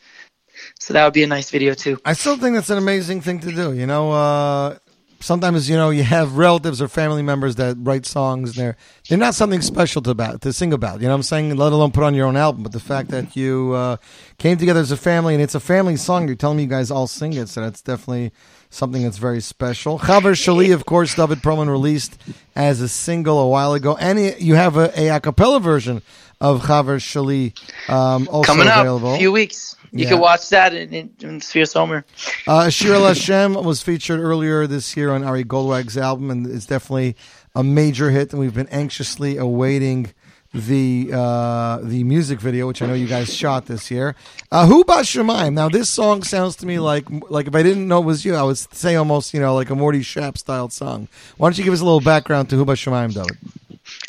[0.79, 1.99] So that would be a nice video too.
[2.05, 3.73] I still think that's an amazing thing to do.
[3.73, 4.77] You know, uh,
[5.19, 8.77] sometimes you know you have relatives or family members that write songs and they're
[9.09, 10.99] they're not something special to about to sing about.
[11.01, 11.55] You know what I'm saying?
[11.55, 12.63] Let alone put on your own album.
[12.63, 13.97] But the fact that you uh,
[14.37, 16.91] came together as a family and it's a family song, you're telling me you guys
[16.91, 18.31] all sing it, so that's definitely
[18.69, 19.97] something that's very special.
[19.99, 22.17] Chaver Shali, of course, David Perlman released
[22.53, 26.01] as a single a while ago, and it- you have a, a cappella version
[26.41, 27.53] of Chaver Shali
[27.89, 29.15] um, also Coming up, available.
[29.15, 29.76] a few weeks.
[29.97, 30.09] You Yeah.
[30.11, 32.05] can watch that in, in, in Sphere Somer.
[32.47, 36.65] Uh, Shir El Hashem was featured earlier this year on Ari Goldwag's album, and it's
[36.65, 37.15] definitely
[37.55, 38.31] a major hit.
[38.31, 40.13] And we've been anxiously awaiting
[40.53, 44.15] the uh, the music video, which I know you guys shot this year.
[44.51, 45.53] Uh, Who Ba Shemaim?
[45.53, 48.33] Now, this song sounds to me like like if I didn't know it was you,
[48.35, 51.07] I would say almost you know like a Morty Shap styled song.
[51.37, 53.37] Why don't you give us a little background to Who Ba Shemaim, David?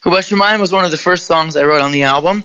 [0.02, 2.44] Huba Shemayim was one of the first songs I wrote on the album.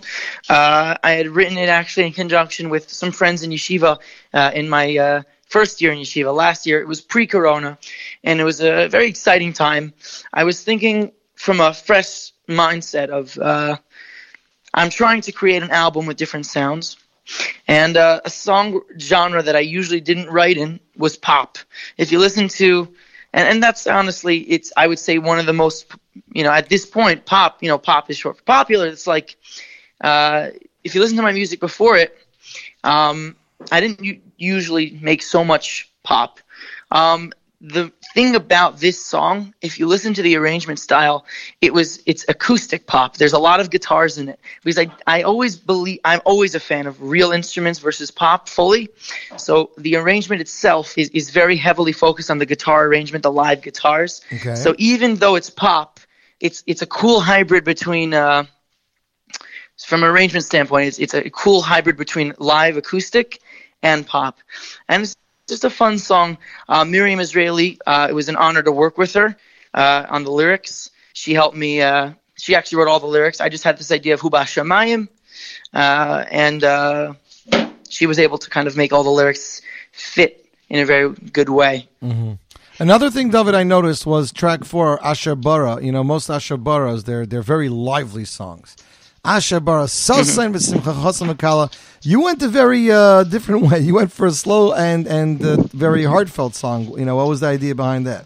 [0.49, 3.99] Uh, I had written it actually in conjunction with some friends in yeshiva
[4.33, 6.33] uh, in my uh, first year in yeshiva.
[6.33, 7.77] Last year, it was pre-corona,
[8.23, 9.93] and it was a very exciting time.
[10.33, 13.77] I was thinking from a fresh mindset of uh,
[14.73, 16.97] I'm trying to create an album with different sounds.
[17.67, 21.57] And uh, a song genre that I usually didn't write in was pop.
[21.97, 22.93] If you listen to,
[23.31, 25.85] and, and that's honestly, it's I would say one of the most,
[26.33, 28.87] you know, at this point, pop, you know, pop is short for popular.
[28.87, 29.37] It's like,
[30.01, 30.49] uh,
[30.83, 32.17] if you listen to my music before it,
[32.83, 33.35] um,
[33.71, 36.39] I didn't u- usually make so much pop.
[36.91, 37.31] Um,
[37.63, 41.25] the thing about this song, if you listen to the arrangement style,
[41.61, 43.15] it was it's acoustic pop.
[43.15, 46.59] There's a lot of guitars in it because I I always believe I'm always a
[46.59, 48.89] fan of real instruments versus pop fully.
[49.37, 53.61] So the arrangement itself is is very heavily focused on the guitar arrangement, the live
[53.61, 54.21] guitars.
[54.33, 54.55] Okay.
[54.55, 56.01] So even though it's pop,
[56.43, 58.13] it's it's a cool hybrid between.
[58.13, 58.45] Uh,
[59.87, 63.41] from an arrangement standpoint, it's, it's a cool hybrid between live acoustic
[63.81, 64.37] and pop.
[64.87, 65.17] And it's
[65.47, 66.37] just a fun song.
[66.69, 69.35] Uh, Miriam Israeli, uh, it was an honor to work with her
[69.73, 70.91] uh, on the lyrics.
[71.13, 73.41] She helped me, uh, she actually wrote all the lyrics.
[73.41, 75.09] I just had this idea of Huba Shamayim,
[75.73, 77.17] uh, and
[77.89, 79.61] she was able to kind of make all the lyrics
[79.91, 81.89] fit in a very good way.
[82.01, 82.33] Mm-hmm.
[82.79, 85.83] Another thing, David, I noticed was track four, Ashabara.
[85.83, 88.75] You know, most Ashabaras, they're they're very lively songs.
[89.23, 91.71] Ashabara, Bara, Salsa and V'Simcha Chosam V'Kala.
[92.01, 93.79] You went a very uh, different way.
[93.79, 96.97] You went for a slow and and uh, very heartfelt song.
[96.97, 98.25] You know, what was the idea behind that?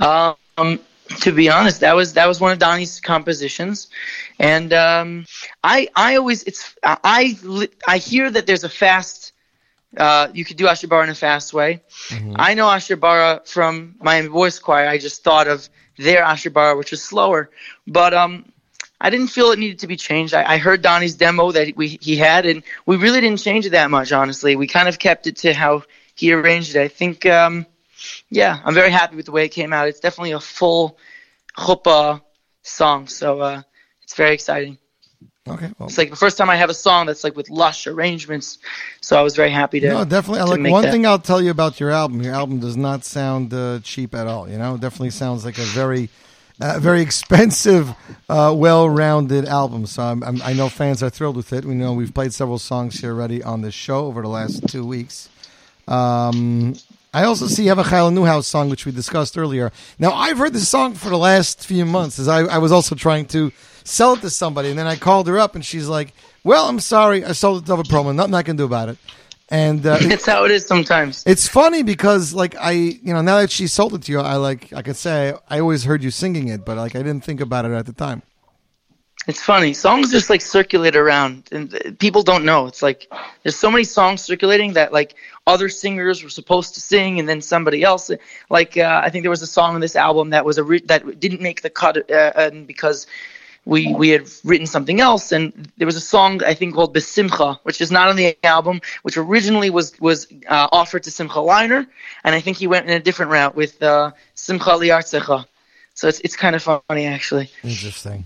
[0.00, 0.80] Um,
[1.20, 3.88] to be honest, that was that was one of Donnie's compositions,
[4.38, 5.26] and um,
[5.64, 7.36] I I always it's I,
[7.88, 9.21] I hear that there's a fast.
[9.96, 11.82] Uh, you could do Asher Bara in a fast way.
[12.36, 14.88] I know Asher Bara from Miami Boys Choir.
[14.88, 17.50] I just thought of their Asher Bara, which was slower,
[17.86, 18.50] but um,
[19.00, 20.32] I didn't feel it needed to be changed.
[20.32, 23.70] I, I heard Donnie's demo that we he had, and we really didn't change it
[23.70, 24.12] that much.
[24.12, 25.82] Honestly, we kind of kept it to how
[26.14, 26.80] he arranged it.
[26.80, 27.66] I think, um,
[28.30, 29.88] yeah, I'm very happy with the way it came out.
[29.88, 30.98] It's definitely a full
[31.56, 32.22] chuppah
[32.62, 33.62] song, so uh,
[34.02, 34.78] it's very exciting.
[35.48, 37.88] Okay, well, It's like the first time I have a song that's like with lush
[37.88, 38.58] arrangements,
[39.00, 39.88] so I was very happy to.
[39.88, 40.38] No, definitely.
[40.56, 40.92] to Like one that.
[40.92, 42.22] thing I'll tell you about your album.
[42.22, 44.48] Your album does not sound uh, cheap at all.
[44.48, 46.10] You know, it definitely sounds like a very,
[46.60, 47.92] uh, very expensive,
[48.28, 49.86] uh, well-rounded album.
[49.86, 51.64] So I'm, I'm, I know fans are thrilled with it.
[51.64, 54.86] We know we've played several songs here already on this show over the last two
[54.86, 55.28] weeks.
[55.88, 56.76] Um,
[57.12, 59.72] I also see you have a Chayala Neuhaus song, which we discussed earlier.
[59.98, 62.94] Now, I've heard this song for the last few months, as I, I was also
[62.94, 63.52] trying to
[63.84, 66.12] sell it to somebody, and then I called her up, and she's like,
[66.44, 68.14] "Well, I'm sorry, I sold it to a promo.
[68.14, 68.98] Nothing I can do about it."
[69.48, 71.22] And uh, it's how it is sometimes.
[71.26, 74.36] It's funny because, like, I, you know, now that she sold it to you, I
[74.36, 77.40] like, I could say I always heard you singing it, but like, I didn't think
[77.40, 78.22] about it at the time.
[79.28, 79.72] It's funny.
[79.72, 82.66] Songs just like circulate around, and uh, people don't know.
[82.66, 83.06] It's like
[83.42, 85.14] there's so many songs circulating that like
[85.46, 88.10] other singers were supposed to sing, and then somebody else.
[88.50, 90.82] Like uh, I think there was a song on this album that was a re-
[90.86, 93.06] that didn't make the cut uh, and because
[93.64, 97.58] we we had written something else, and there was a song I think called Besimcha,
[97.62, 101.86] which is not on the album, which originally was was uh, offered to Simcha Leiner,
[102.24, 105.46] and I think he went in a different route with uh, Simcha Liartzecha.
[105.94, 108.24] So it's it's kind of funny actually Interesting.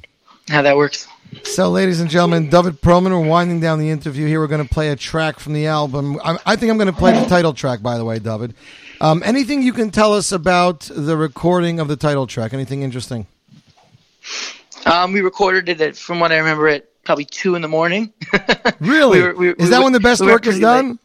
[0.49, 1.07] how that works.
[1.43, 4.41] So, ladies and gentlemen, David Perlman, we're winding down the interview here.
[4.41, 6.21] We're going to play a track from the album.
[6.25, 8.55] I, I think I'm going to play the title track, by the way, David.
[9.01, 12.55] Um, anything you can tell us about the recording of the title track?
[12.55, 13.27] Anything interesting?
[14.87, 18.13] Um, we recorded it at, from what I remember, at probably two in the morning.
[18.81, 19.21] Really?
[19.21, 20.99] We were- we- is we that were- when the best we work is done?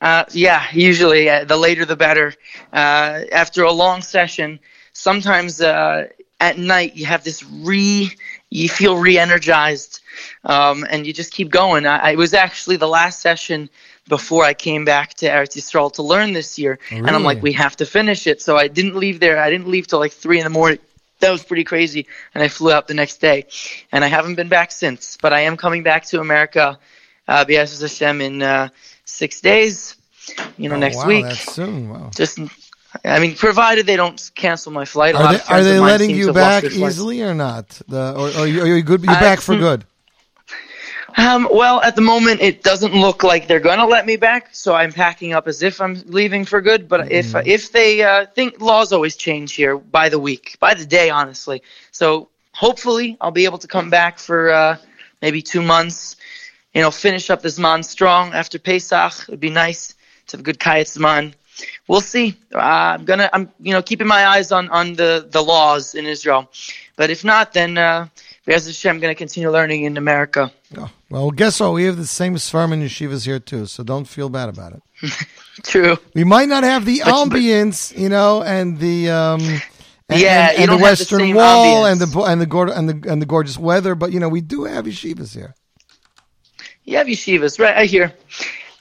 [0.00, 2.34] Uh, yeah, usually uh, the later the better.
[2.72, 4.58] Uh, after a long session,
[4.92, 6.08] sometimes uh,
[6.40, 8.10] at night you have this re,
[8.50, 10.00] you feel re-energized,
[10.44, 11.86] um, and you just keep going.
[11.86, 13.68] I, it was actually the last session
[14.08, 17.52] before I came back to Eretz Yisrael to learn this year, and I'm like, we
[17.52, 18.42] have to finish it.
[18.42, 19.38] So I didn't leave there.
[19.38, 20.78] I didn't leave till like three in the morning.
[21.20, 23.46] That was pretty crazy, and I flew out the next day,
[23.92, 25.16] and I haven't been back since.
[25.20, 26.78] But I am coming back to America,
[27.28, 28.68] uh, B'Yasser Hashem, in uh,
[29.04, 29.96] six days.
[30.56, 31.24] You know, Oh, next wow, week.
[31.24, 31.88] That's soon.
[31.90, 32.10] Wow.
[32.14, 32.38] Just,
[33.04, 35.14] I mean, provided they don't cancel my flight.
[35.14, 37.68] Are they, are they letting you back easily or not?
[37.88, 39.02] The, or, or are you good?
[39.02, 39.84] You I- back for good?
[41.16, 44.48] Um, well, at the moment, it doesn't look like they're going to let me back,
[44.52, 46.88] so I'm packing up as if I'm leaving for good.
[46.88, 47.46] But if Mm-hmm.
[47.46, 51.62] if they uh, think laws always change here by the week, by the day, honestly.
[51.92, 54.76] So hopefully, I'll be able to come back for uh,
[55.22, 56.16] maybe two months.
[56.74, 59.28] You know, finish up this man strong after Pesach.
[59.28, 59.94] It'd be nice
[60.28, 61.34] to have a good Kayat man.
[61.86, 62.34] We'll see.
[62.52, 66.06] Uh, I'm gonna, I'm you know, keeping my eyes on on the the laws in
[66.06, 66.50] Israel.
[66.96, 67.78] But if not, then
[68.46, 70.52] Be'ez Hashem, I'm gonna continue learning in America.
[71.10, 71.72] Well, guess what?
[71.72, 74.82] We have the same Svarm and yeshivas here too, so don't feel bad about it.
[75.62, 75.96] True.
[76.14, 80.48] We might not have the But- but- ambience, you know, and the um, and, Yeah,
[80.50, 81.92] and, you and the the western same wall ambience.
[81.92, 84.64] and the and the and the and the gorgeous weather, but you know, we do
[84.64, 85.54] have yeshivas here.
[86.84, 87.76] You have yeshivas, right?
[87.76, 88.12] I hear.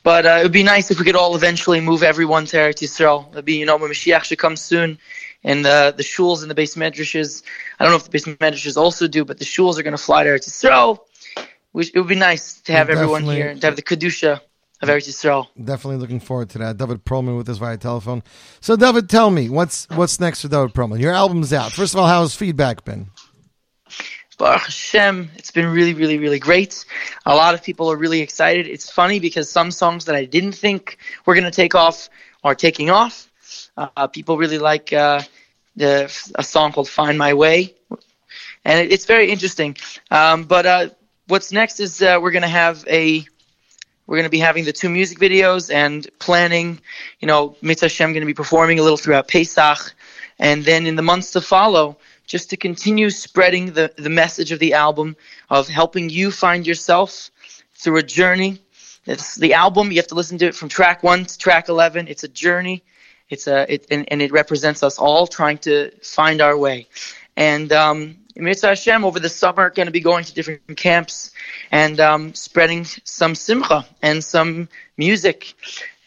[0.03, 2.81] But uh, it would be nice if we could all eventually move everyone to Eretz
[2.84, 3.31] Yisrael.
[3.31, 4.98] It'd be, you know, when Mashiach should come soon,
[5.44, 7.44] and the the shuls and the base medrashes.
[7.80, 10.03] I don't know if the base medrashes also do, but the shuls are going to
[10.03, 10.99] fly to Eretz Yisrael.
[11.74, 14.40] We, it would be nice to have everyone here and to have the kedusha
[14.82, 15.48] of Eretz Yisrael.
[15.57, 16.78] Definitely looking forward to that.
[16.78, 18.22] David Perlman with us via telephone.
[18.61, 20.99] So, David, tell me what's what's next for David Perlman.
[20.99, 21.72] Your album's out.
[21.72, 23.10] First of all, how's feedback been?
[24.38, 26.84] Baruch Hashem, it's been really, really, really great.
[27.26, 28.68] A lot of people are really excited.
[28.68, 32.10] It's funny because some songs that I didn't think were going to take off
[32.44, 33.32] are taking off.
[33.76, 35.22] Uh, people really like uh,
[35.76, 36.06] the
[36.36, 37.74] a song called "Find My Way,"
[38.64, 39.76] and it, it's very interesting.
[40.12, 40.90] Um, but uh,
[41.28, 43.26] what's next is uh, we're going to have a
[44.06, 46.80] we're going to be having the two music videos and planning.
[47.20, 49.95] You know, Mitzvah Hashem going to be performing a little throughout Pesach,
[50.38, 51.98] and then in the months to follow,
[52.28, 55.16] just to continue spreading the, the message of the album
[55.50, 57.32] of helping you find yourself
[57.74, 58.62] through a journey.
[59.06, 59.91] It's the album.
[59.91, 62.08] You have to listen to it from track one to track eleven.
[62.08, 62.84] It's a journey.
[63.34, 66.88] It's a it and, and it represents us all trying to find our way.
[67.36, 71.32] And um, Mitzvah Hashem over the summer going to be going to different camps
[71.72, 75.54] and um, spreading some simcha and some music.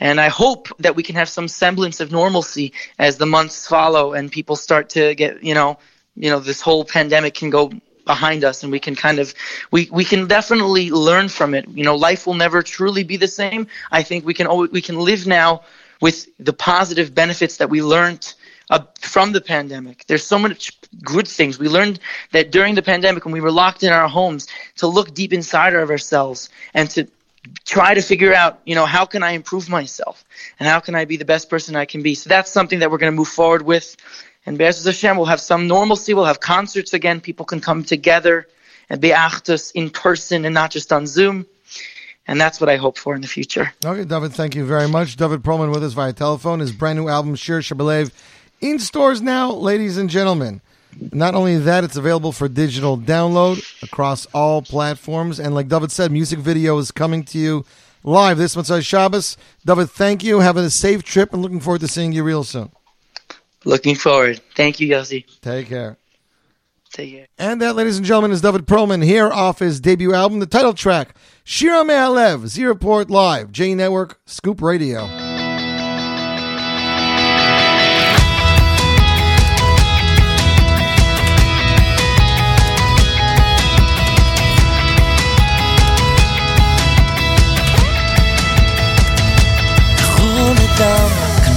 [0.01, 4.13] And I hope that we can have some semblance of normalcy as the months follow
[4.13, 5.79] and people start to get, you know,
[6.17, 7.71] you know, this whole pandemic can go
[8.05, 9.35] behind us and we can kind of
[9.71, 11.69] we, we can definitely learn from it.
[11.69, 13.67] You know, life will never truly be the same.
[13.91, 15.63] I think we can always, we can live now
[16.01, 18.35] with the positive benefits that we learned
[18.71, 20.05] uh, from the pandemic.
[20.07, 21.59] There's so much good things.
[21.59, 22.01] We learned
[22.33, 25.75] that during the pandemic, when we were locked in our homes, to look deep inside
[25.75, 27.07] of ourselves and to
[27.65, 30.25] try to figure out, you know, how can I improve myself
[30.59, 32.15] and how can I be the best person I can be.
[32.15, 33.97] So that's something that we're going to move forward with.
[34.47, 36.15] And Be'ez Hashem, we'll have some normalcy.
[36.15, 37.21] We'll have concerts again.
[37.21, 38.47] People can come together
[38.89, 41.47] and be actus in person and not just on Zoom.
[42.29, 43.73] And that's what I hope for in the future.
[43.85, 45.17] Okay, David, thank you very much.
[45.17, 46.61] David Perlman with us via telephone.
[46.61, 48.13] His brand new album, Shir Shebelev,
[48.61, 50.61] in stores now, ladies and gentlemen.
[51.13, 55.39] Not only that, it's available for digital download across all platforms.
[55.39, 57.65] And like David said, music video is coming to you
[58.03, 59.37] live this Motzai Shabbos.
[59.65, 60.41] David, thank you.
[60.41, 62.73] Have a safe trip and looking forward to seeing you real soon.
[63.65, 64.41] Looking forward.
[64.55, 65.27] Thank you, Yossi.
[65.43, 65.99] Take care
[66.97, 67.27] to you.
[67.39, 70.75] And that, ladies and gentlemen, is David Perlman here off his debut album, the title
[70.75, 75.09] track, Shira Me'alev, Z Report Live, J Network, Scoop Radio.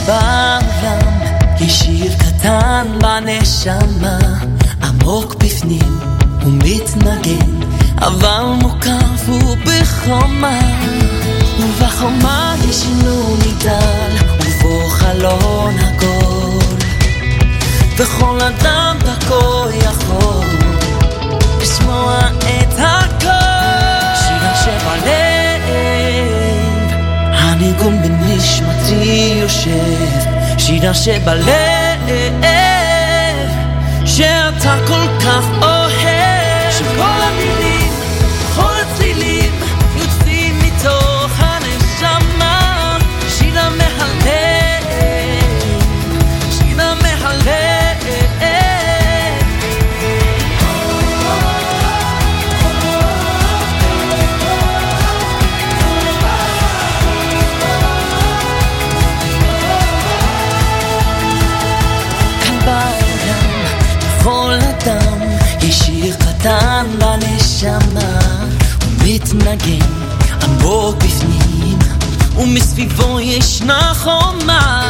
[0.10, 1.00] בעולם,
[1.70, 4.39] שיר קטן בנשמה
[5.10, 6.00] עמוק בפנים
[6.44, 7.62] הוא מתנגן
[7.98, 10.60] אבל מוקף הוא בחומה.
[11.60, 16.78] ובחומה יש לו מגדל ובו חלון עגול.
[17.98, 20.46] וכל אדם דרכו יכול
[21.62, 25.62] לשמוע את הקול שירה שבלב
[27.34, 30.20] הניגון בנשמתי יושב,
[30.58, 32.10] שירה שבלב,
[34.19, 35.78] שאתה כל כך אוהב,
[69.34, 69.86] מתנגן
[70.44, 71.80] עמוק בפנים,
[72.38, 74.84] ומסביבו ישנה חומה,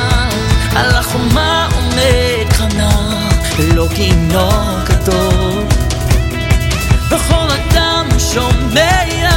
[0.75, 3.19] על החומה עומד חנה,
[3.59, 4.49] אלוקינו
[4.83, 5.63] גדול.
[7.09, 9.29] וכל אדם שומע,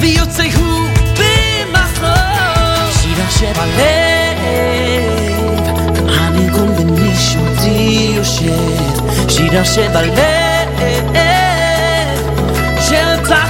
[0.00, 4.38] ויוצא הוא במחור, שירה שבלב.
[6.08, 10.00] הניגון בנשמתי יושב, שאתה
[13.24, 13.43] כל כך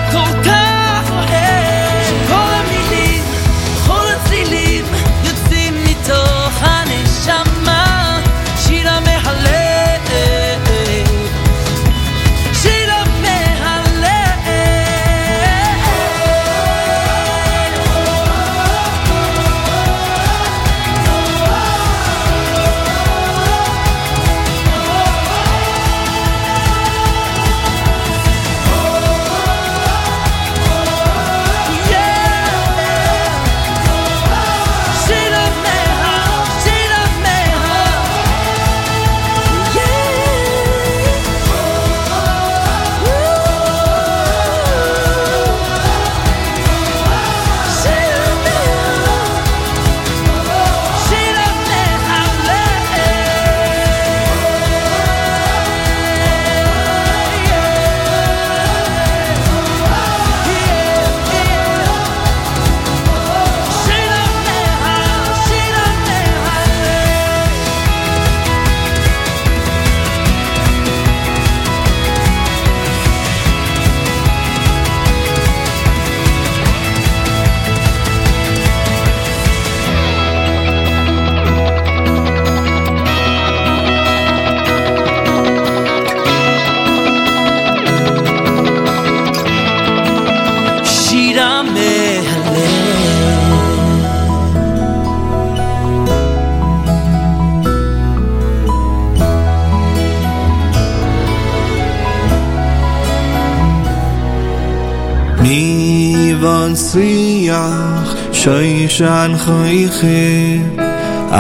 [108.45, 110.25] shoyshan shan khoy khe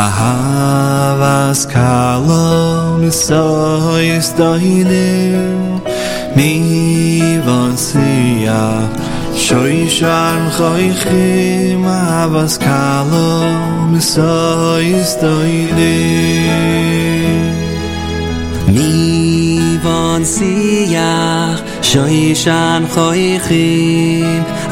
[0.03, 0.37] a ha
[1.21, 2.45] vas kalo
[3.03, 3.41] ni so
[4.13, 5.11] is da ine
[6.39, 6.53] ni
[7.49, 7.85] shoyshan
[8.47, 8.63] ya
[9.45, 10.41] shoy shan
[14.01, 14.33] so
[14.97, 15.97] is da ine
[18.79, 18.91] ni
[19.85, 20.35] vas
[20.97, 21.13] ya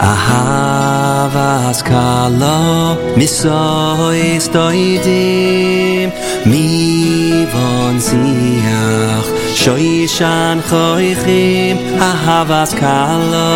[0.02, 6.08] ahavas kalo misoy stoidim
[6.50, 9.28] mi von siach
[9.62, 11.76] shoyshan khoykhim
[12.10, 13.52] ahavas kalo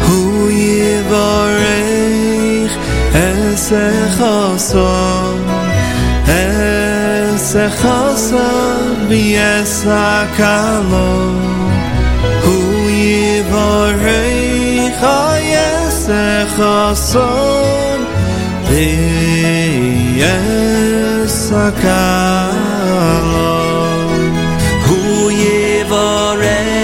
[0.03, 0.19] Hu
[0.61, 1.95] yivarech
[3.27, 4.75] esechosom
[7.55, 8.51] se chasa
[9.87, 11.11] a kalo
[12.43, 12.55] hu
[13.01, 16.25] yivarei chayese
[16.55, 17.99] chason
[21.63, 23.51] a kalo
[24.85, 24.99] hu
[25.41, 26.75] yivarei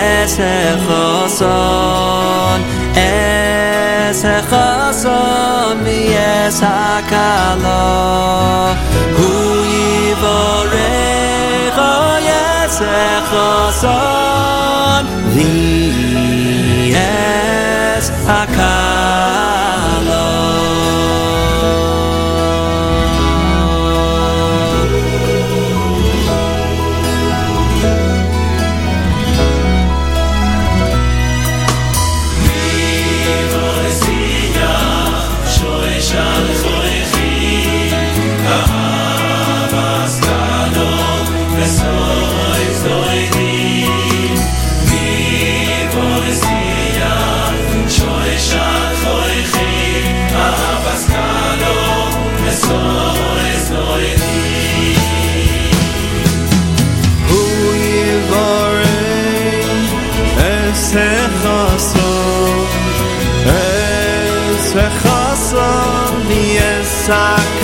[0.00, 0.54] ese
[0.86, 2.60] chason
[2.96, 7.03] ese chason biesa
[10.14, 11.78] yivorech
[12.28, 12.76] yes
[13.10, 15.02] echason
[15.34, 18.93] Vi es hakala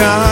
[0.00, 0.29] 가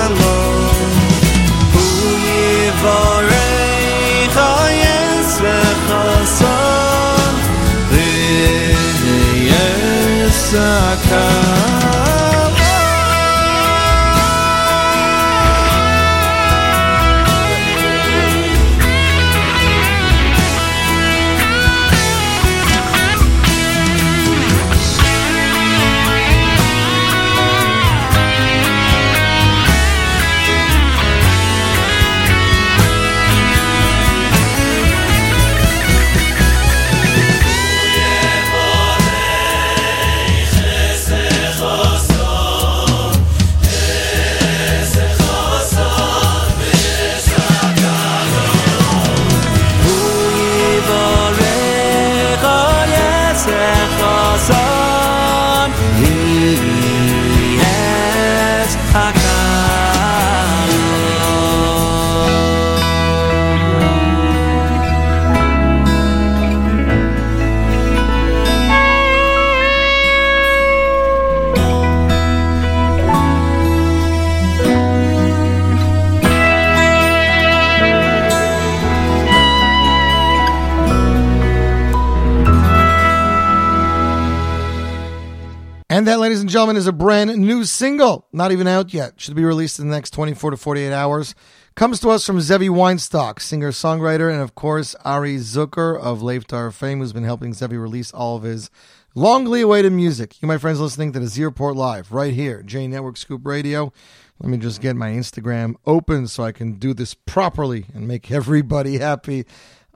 [86.78, 88.26] is a brand new single.
[88.32, 89.20] Not even out yet.
[89.20, 91.34] Should be released in the next 24 to 48 hours.
[91.74, 96.72] Comes to us from Zevi Weinstock, singer songwriter, and of course, Ari Zucker of Leiftar
[96.72, 98.70] fame, who's been helping Zevi release all of his
[99.14, 100.40] longly awaited music.
[100.40, 103.92] You, my friends, listening to the Z Report Live right here, J Network Scoop Radio.
[104.40, 108.30] Let me just get my Instagram open so I can do this properly and make
[108.30, 109.44] everybody happy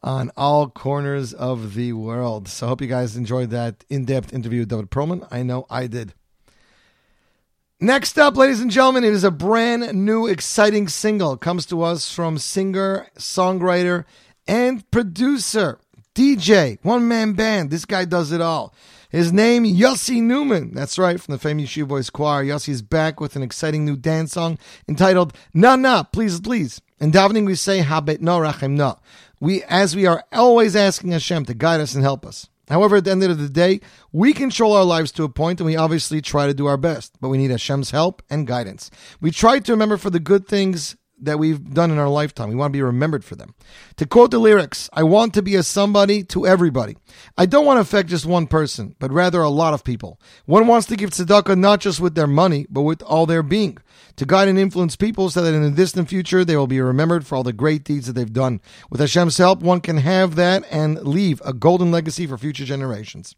[0.02, 2.48] on all corners of the world.
[2.48, 5.26] So I hope you guys enjoyed that in-depth interview with David Perlman.
[5.30, 6.14] I know I did.
[7.82, 11.36] Next up, ladies and gentlemen, it is a brand new, exciting single.
[11.36, 14.04] Comes to us from singer, songwriter,
[14.46, 15.80] and producer,
[16.14, 17.72] DJ, one man band.
[17.72, 18.72] This guy does it all.
[19.10, 20.72] His name, Yossi Newman.
[20.72, 22.44] That's right, from the famous Shoe Boys Choir.
[22.44, 26.80] Yossi's back with an exciting new dance song entitled Na Na, Please Please.
[27.00, 29.00] In davening, we say Habet No Rachem No.
[29.40, 32.48] We, as we are always asking Hashem to guide us and help us.
[32.72, 33.80] However, at the end of the day,
[34.12, 37.14] we control our lives to a point and we obviously try to do our best,
[37.20, 38.90] but we need Hashem's help and guidance.
[39.20, 42.48] We try to remember for the good things that we've done in our lifetime.
[42.48, 43.54] We want to be remembered for them.
[43.96, 46.96] To quote the lyrics, I want to be a somebody to everybody.
[47.38, 50.20] I don't want to affect just one person, but rather a lot of people.
[50.46, 53.78] One wants to give tzedakah not just with their money, but with all their being.
[54.16, 57.26] To guide and influence people so that in the distant future they will be remembered
[57.26, 58.60] for all the great deeds that they've done.
[58.90, 63.34] With Hashem's help, one can have that and leave a golden legacy for future generations.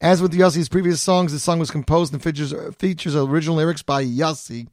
[0.00, 4.02] As with Yossi's previous songs, this song was composed and features, features original lyrics by
[4.02, 4.68] Yossi.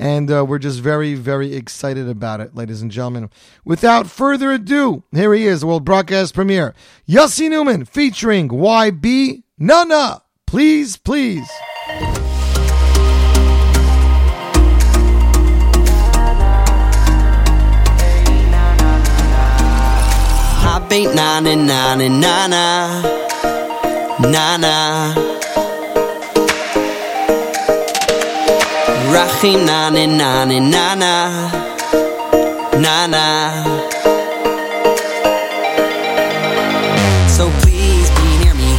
[0.00, 3.30] And uh, we're just very, very excited about it, ladies and gentlemen.
[3.64, 6.74] Without further ado, here he is, world broadcast premiere.
[7.08, 10.22] Yossi Newman featuring YB Nana.
[10.46, 11.50] Please, please.
[20.62, 21.56] Habeit nana
[24.20, 25.14] nana
[29.08, 31.14] Rahim na na na na na na.
[32.84, 32.96] Na
[37.26, 38.72] So please be near me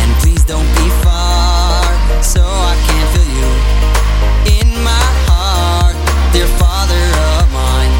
[0.00, 1.82] and please don't be far
[2.22, 3.50] so I can feel you
[4.60, 5.96] in my heart.
[6.32, 7.04] Dear father
[7.40, 7.94] of mine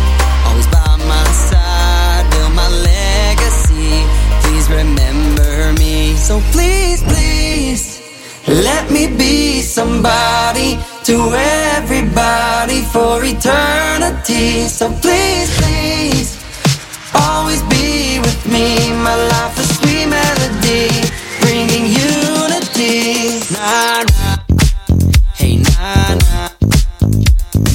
[0.46, 4.04] always by my side build my legacy.
[4.44, 6.16] Please remember me.
[6.16, 8.02] So please please
[8.46, 14.66] let me be somebody to everybody for eternity.
[14.66, 16.36] So please, please,
[17.14, 18.90] always be with me.
[18.90, 20.90] My life is sweet melody,
[21.40, 23.38] bringing unity.
[23.54, 24.38] Nah, nah.
[25.36, 26.50] Hey, na na,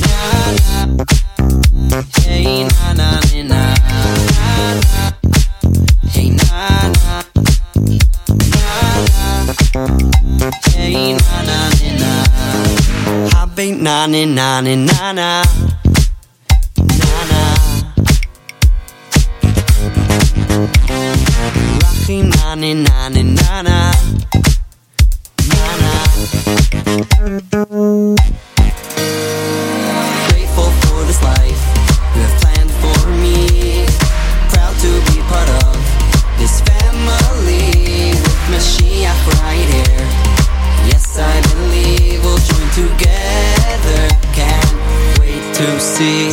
[0.03, 3.61] na na, Hey, na na na na.
[6.11, 6.43] Hey, na
[6.91, 7.95] na, na
[10.27, 12.00] na, Hey
[13.61, 15.43] baby, na na na na na na.
[22.41, 23.91] Na na na na na
[25.49, 25.93] na na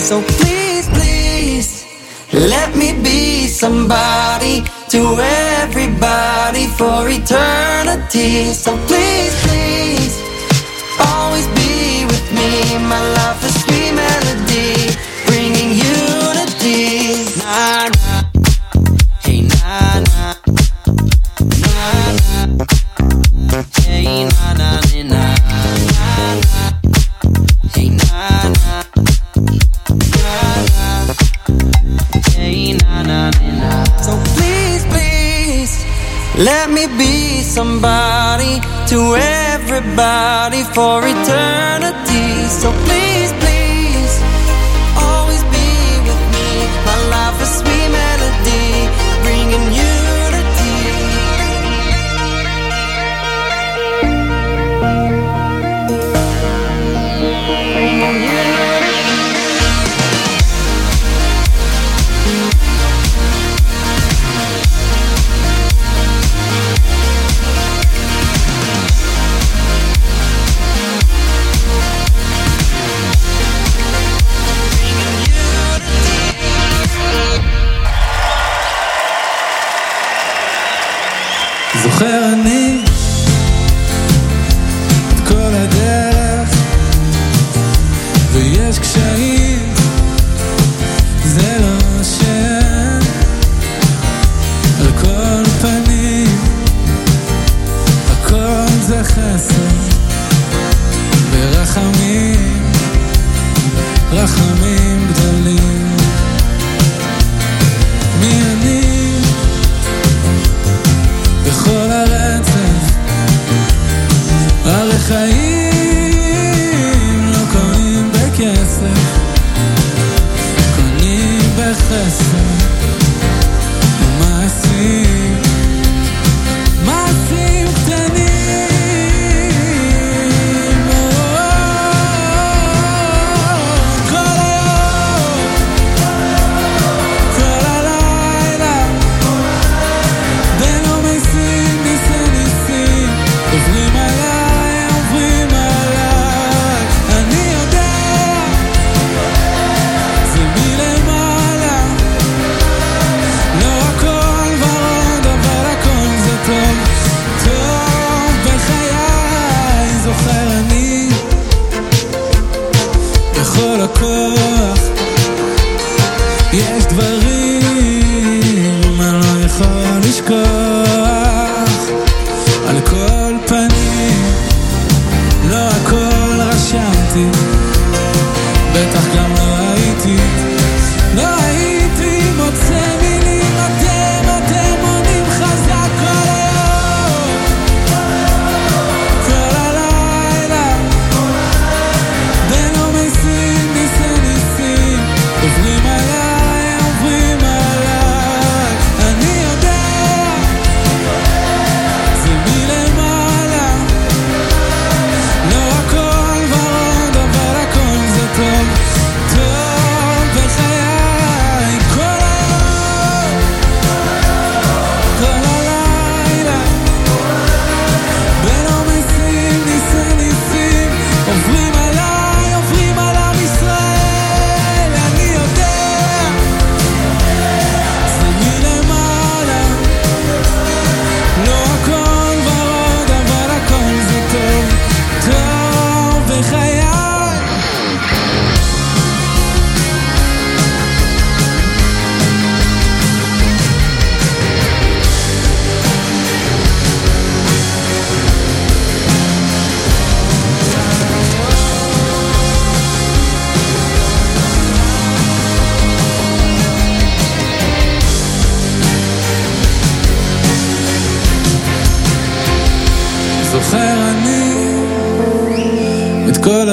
[0.09, 1.85] So please, please,
[2.33, 5.03] let me be somebody to
[5.61, 8.55] everybody for eternity.
[8.55, 10.17] So please, please,
[11.13, 12.79] always be with me.
[12.89, 13.58] My life is
[36.39, 42.47] Let me be somebody to everybody for eternity.
[42.47, 43.08] So please.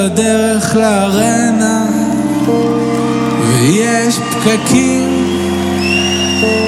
[0.06, 1.86] הדרך לארנה
[3.40, 5.24] ויש פקקים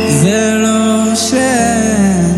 [0.09, 2.35] זה לא שאין.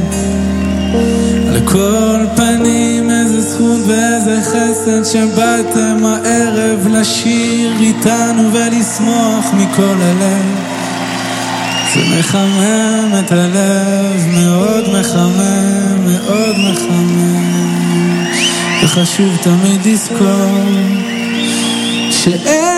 [1.49, 10.57] על כל פנים איזה זכות ואיזה חסד שבאתם הערב לשיר איתנו ולשמוח מכל הלב.
[11.95, 17.70] זה מחמם את הלב, מאוד מחמם, מאוד מחמם
[18.93, 20.27] וחשוב תמיד לזכור
[22.11, 22.70] שאין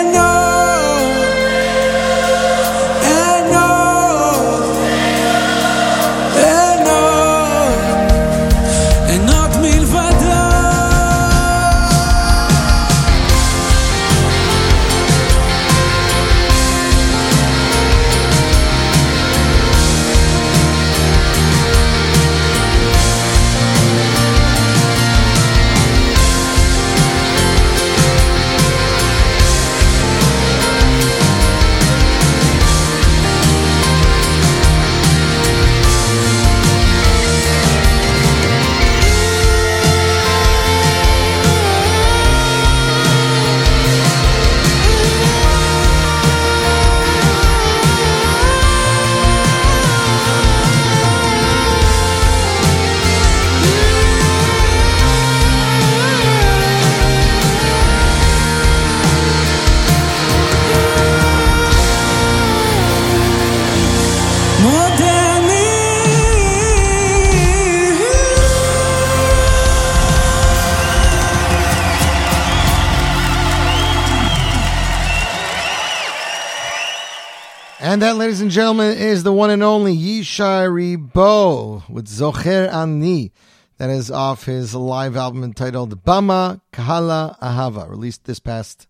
[78.43, 83.31] And gentlemen, is the one and only Yishai Ribo with Zocher Ani.
[83.79, 88.89] That is off his live album entitled Bama Kahala Ahava, released this past,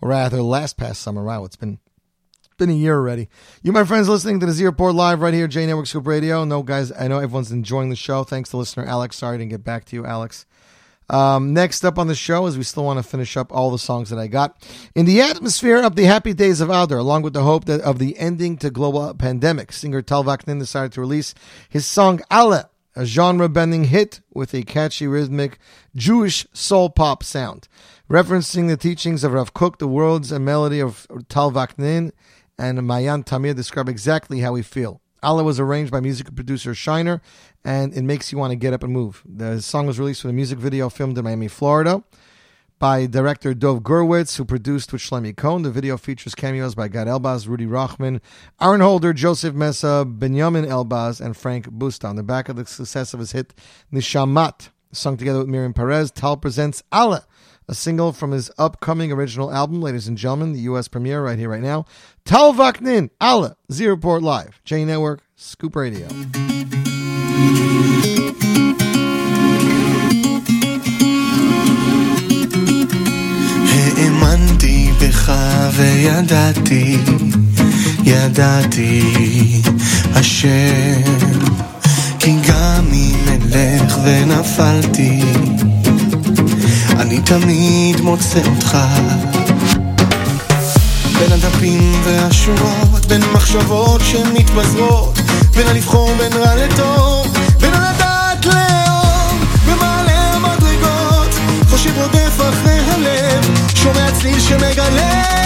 [0.00, 1.24] or rather last past summer.
[1.24, 1.80] Wow, it's been
[2.58, 3.28] been a year already.
[3.60, 6.44] You, my friends, listening to the Z Report live right here, J Network Scoop Radio.
[6.44, 8.22] No, guys, I know everyone's enjoying the show.
[8.22, 9.16] Thanks to listener Alex.
[9.16, 10.46] Sorry I didn't get back to you, Alex.
[11.12, 13.78] Um, next up on the show is we still want to finish up all the
[13.78, 14.56] songs that I got.
[14.94, 17.98] In the atmosphere of the happy days of Adar, along with the hope that of
[17.98, 21.34] the ending to global pandemic, singer Tal Vaknin decided to release
[21.68, 25.58] his song Allah, a genre-bending hit with a catchy rhythmic
[25.94, 27.68] Jewish soul pop sound.
[28.10, 32.12] Referencing the teachings of Rav Kook, the words and melody of Tal Vaknin
[32.58, 35.02] and Mayan Tamir describe exactly how we feel.
[35.22, 37.20] Allah was arranged by music producer Shiner,
[37.64, 39.22] and it makes you want to get up and move.
[39.24, 42.02] The song was released with a music video filmed in Miami, Florida,
[42.78, 45.62] by director Dov Gurwitz, who produced with Shlomi Cohn.
[45.62, 48.20] The video features cameos by Gad Elbaz, Rudy Rachman,
[48.60, 52.08] Aaron Holder, Joseph Mesa, Benjamin Elbaz, and Frank Busta.
[52.08, 53.54] On the back of the success of his hit
[53.92, 57.24] Nishamat, sung together with Miriam Perez, Tal presents Allah,
[57.68, 60.88] a single from his upcoming original album, ladies and gentlemen, the U.S.
[60.88, 61.86] premiere right here, right now.
[62.24, 66.08] Tal Vaknin, Allah, Z Report Live, J Network, Scoop Radio.
[73.96, 75.32] האמנתי בך
[75.76, 76.98] וידעתי,
[78.04, 79.02] ידעתי,
[80.14, 81.00] השם,
[82.18, 85.22] כי גם אם אלך ונפלתי,
[86.98, 88.78] אני תמיד מוצא אותך.
[91.22, 95.18] בין הדפים והשורות, בין מחשבות שמתפזרות,
[95.56, 101.34] בין הלבחור בין רע לטוב, בין הלדעת לאור, במעלה המדרגות,
[101.70, 105.41] חושב רודף אחרי הלב, שומע צליל שמגלה.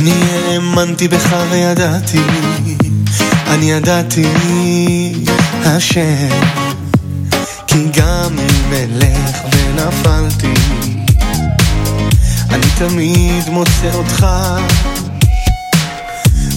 [0.00, 0.12] אני
[0.48, 2.20] האמנתי בך וידעתי,
[3.46, 4.26] אני ידעתי,
[5.64, 6.28] השם,
[7.66, 10.54] כי גם אם אלך ונפלתי,
[12.50, 14.26] אני תמיד מוצא אותך.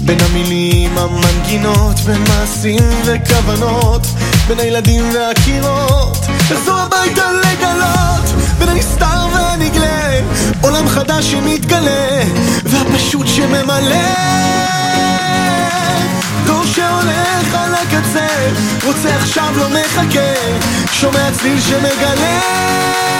[0.05, 4.07] בין המילים המנגינות, בין מעשים וכוונות,
[4.47, 6.17] בין הילדים והקירות,
[6.51, 10.19] לחזור הביתה לגלות, בין הנסתר והנגלה,
[10.61, 12.23] עולם חדש שמתגלה,
[12.63, 14.13] והפשוט שממלא.
[16.45, 18.27] דור שהולך על הקצה,
[18.85, 20.33] רוצה עכשיו לא מחכה,
[20.91, 23.12] שומע צליל שמגלה.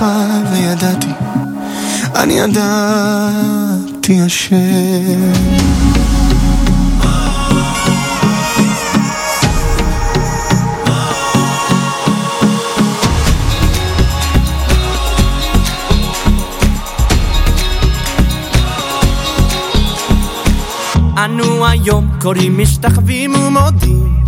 [0.00, 0.06] בך
[0.52, 1.06] וידעתי,
[2.14, 4.56] אני ידעתי אשר.
[21.24, 24.24] אנו היום קוראים משתחווים ומודים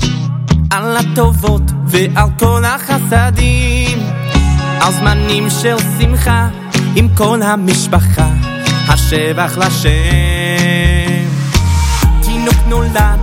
[0.70, 3.81] על הטובות ועל כל החסדים
[4.82, 6.48] על זמנים של שמחה
[6.96, 8.30] עם כל המשפחה
[8.88, 9.90] השבח לשם.
[12.22, 13.21] תינוק נולד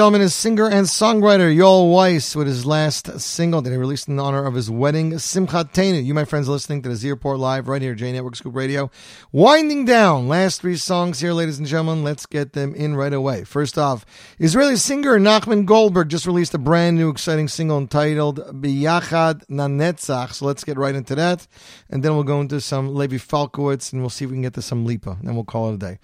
[0.00, 4.18] gentlemen, is singer and songwriter Yoel Weiss with his last single that he released in
[4.18, 6.00] honor of his wedding, Simchat Tenu.
[6.00, 8.90] You, my friends, listening to the Z Report Live right here, J Network Scoop Radio.
[9.30, 12.02] Winding down, last three songs here, ladies and gentlemen.
[12.02, 13.44] Let's get them in right away.
[13.44, 14.06] First off,
[14.38, 20.32] Israeli singer Nachman Goldberg just released a brand new exciting single entitled Biyachad Nanetzach.
[20.32, 21.46] So let's get right into that.
[21.90, 24.54] And then we'll go into some Levi Falkowitz and we'll see if we can get
[24.54, 25.10] to some Lipa.
[25.10, 25.98] And then we'll call it a day.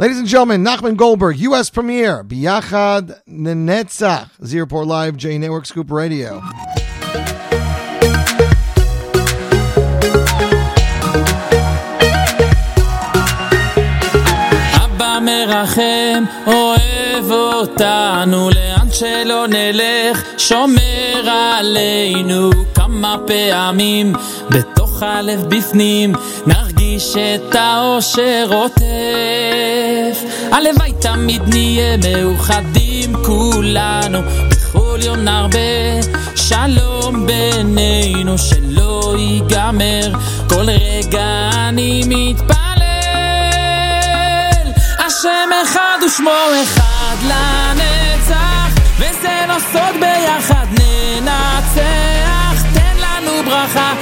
[0.00, 1.68] Ladies and gentlemen, Nachman Goldberg, U.S.
[1.68, 6.40] premiere, Biachad Nenetzach, Z Report Live, J Network Scoop Radio.
[15.22, 24.12] מרחם, אוהב אותנו, לאן שלא נלך, שומר עלינו כמה פעמים
[24.50, 24.89] בתוך...
[25.02, 26.12] הלב בפנים,
[26.46, 28.80] נרגיש את האושר עוטף.
[30.52, 34.18] הלוואי תמיד נהיה מאוחדים כולנו,
[34.50, 35.58] בכל יום נרבה
[36.36, 40.12] שלום בינינו, שלא ייגמר,
[40.48, 42.50] כל רגע אני מתפלל.
[44.98, 46.30] השם אחד ושמו
[46.62, 52.20] אחד לנצח, וזה לא סוד ביחד ננצח.
[53.50, 53.92] ברכה,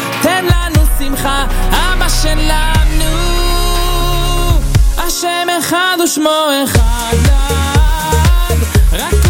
[1.23, 1.29] שמך,
[1.71, 3.15] אבא שלנו.
[4.99, 7.17] השם אחד ושמו אחד.
[8.93, 9.29] רק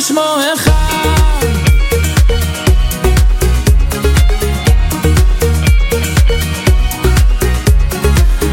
[0.00, 1.46] שמו אחד.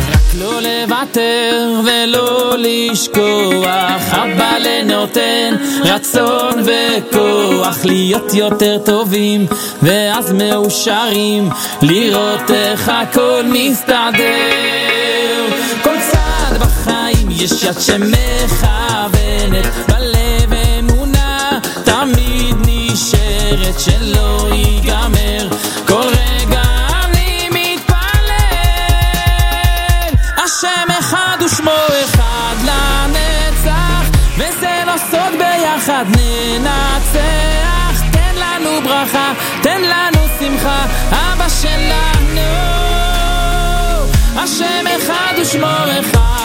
[0.09, 9.45] רק לא לוותר ולא לשכוח, אבא לנותן רצון וכוח להיות יותר טובים
[9.83, 11.49] ואז מאושרים
[11.81, 15.45] לראות איך הכל מסתדר.
[15.83, 25.16] כל צעד בחיים יש יד שמכוונת בלב אמונה תמיד נשארת שלא ייגמר
[36.03, 38.01] ביחד ננצח.
[38.11, 40.85] תן לנו ברכה תן לנו שמחה.
[41.11, 42.41] אבא שלנו
[44.35, 45.65] השם אחד ושמו
[45.99, 46.36] אחד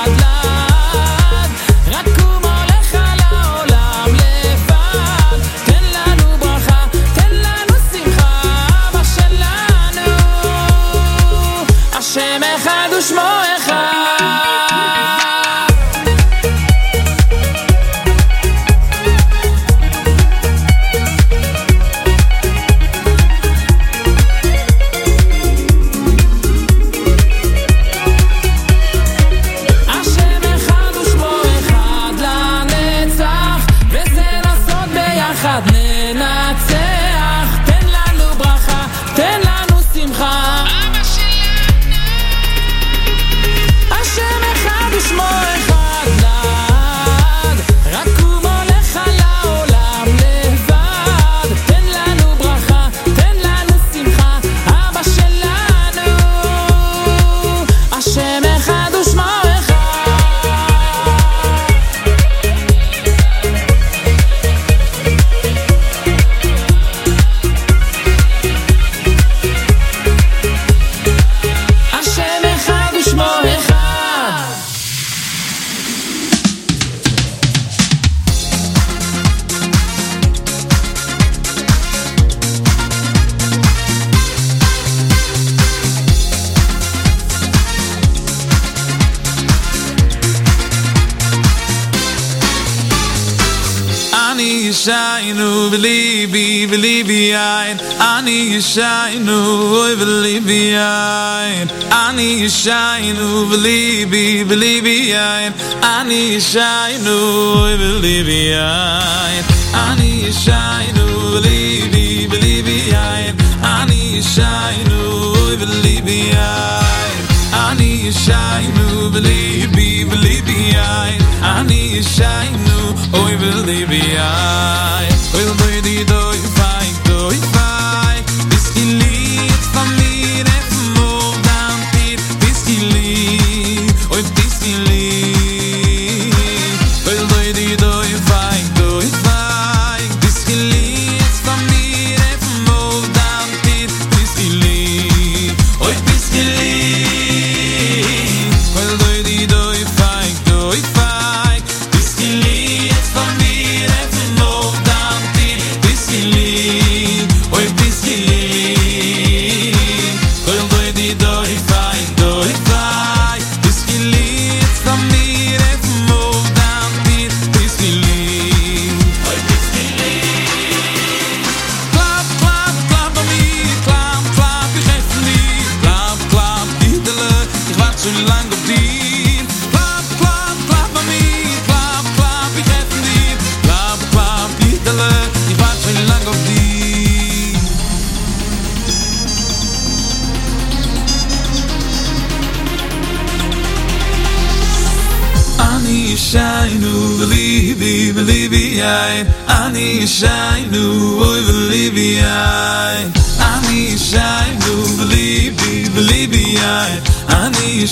[98.51, 105.51] ישיינו אוי בליבי עין אני ישיינו בליבי בליבי עין
[105.83, 107.09] אני ישיינו
[107.55, 109.43] אוי בליבי עין
[109.73, 121.21] אני ישיינו בליבי בליבי עין אני ישיינו אוי בליבי עין אני ישיינו בליבי בליבי עין
[121.41, 126.30] אני ישיינו אוי בליבי עין אוי דוי די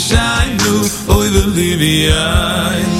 [0.00, 0.80] shine new
[1.14, 2.99] oy believe i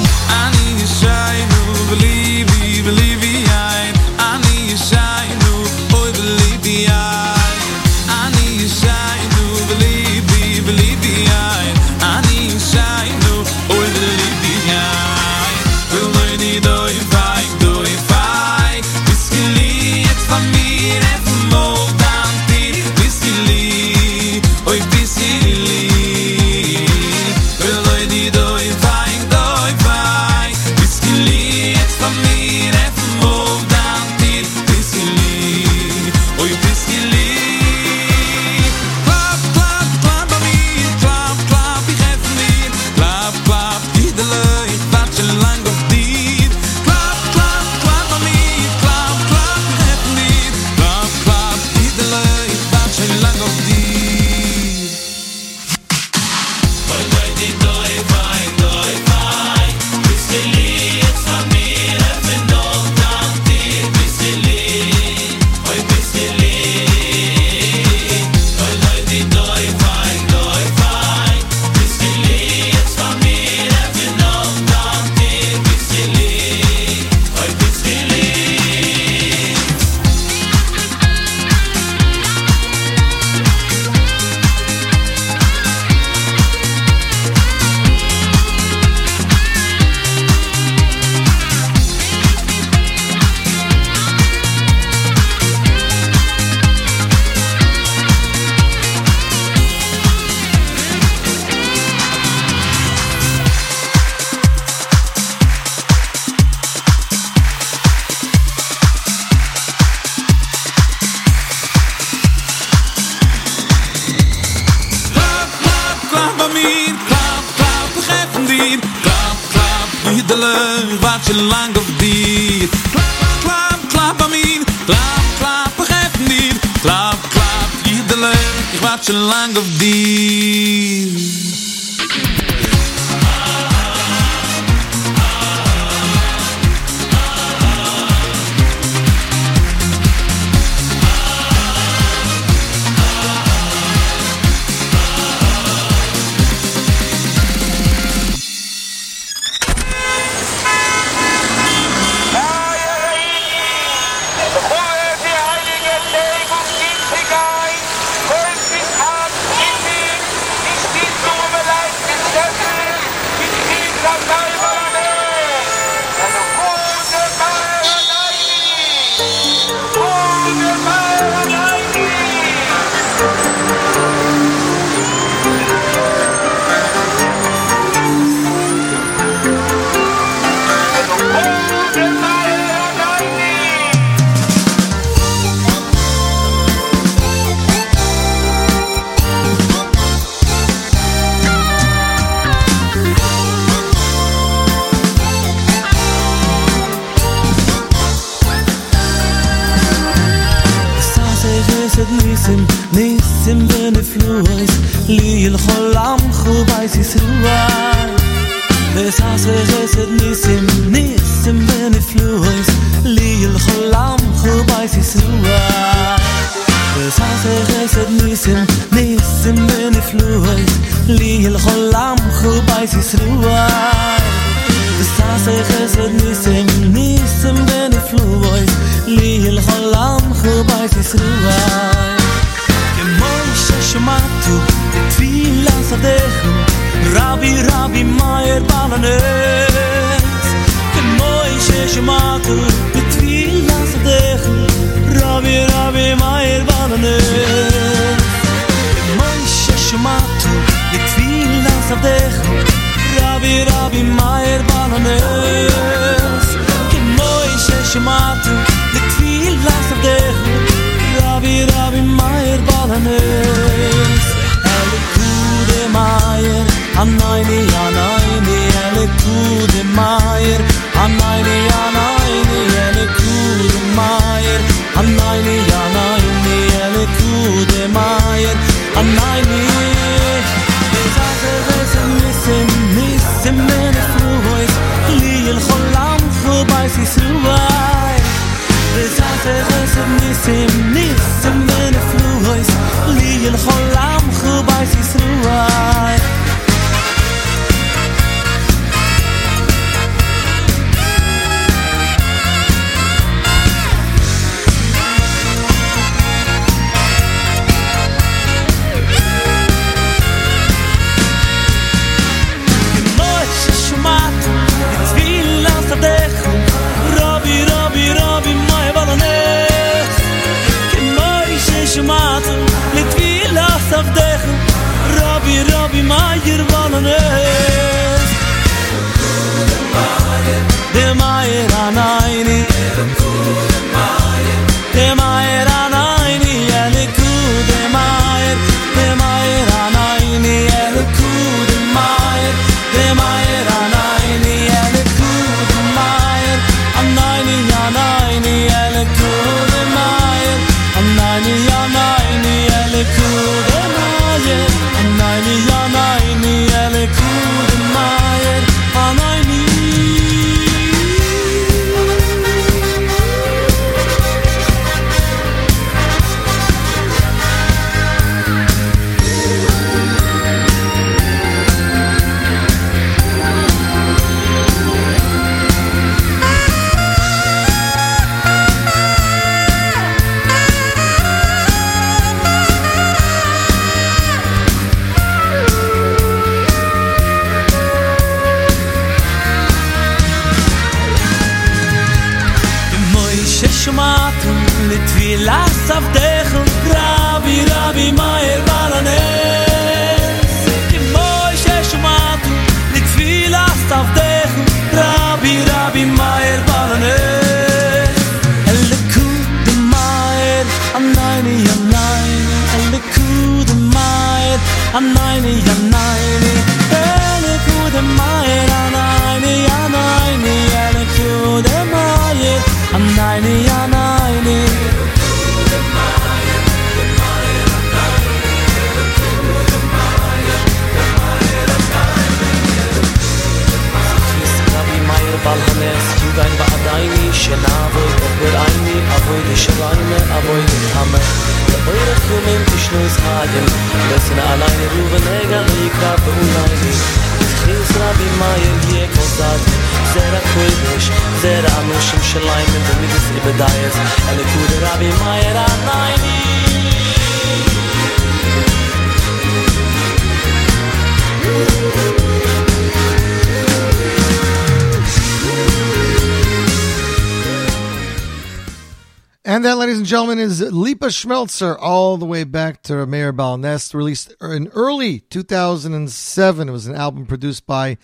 [471.21, 476.67] Schmelzer, all the way back to Meir Balnest, released in early 2007.
[476.67, 477.99] It was an album produced by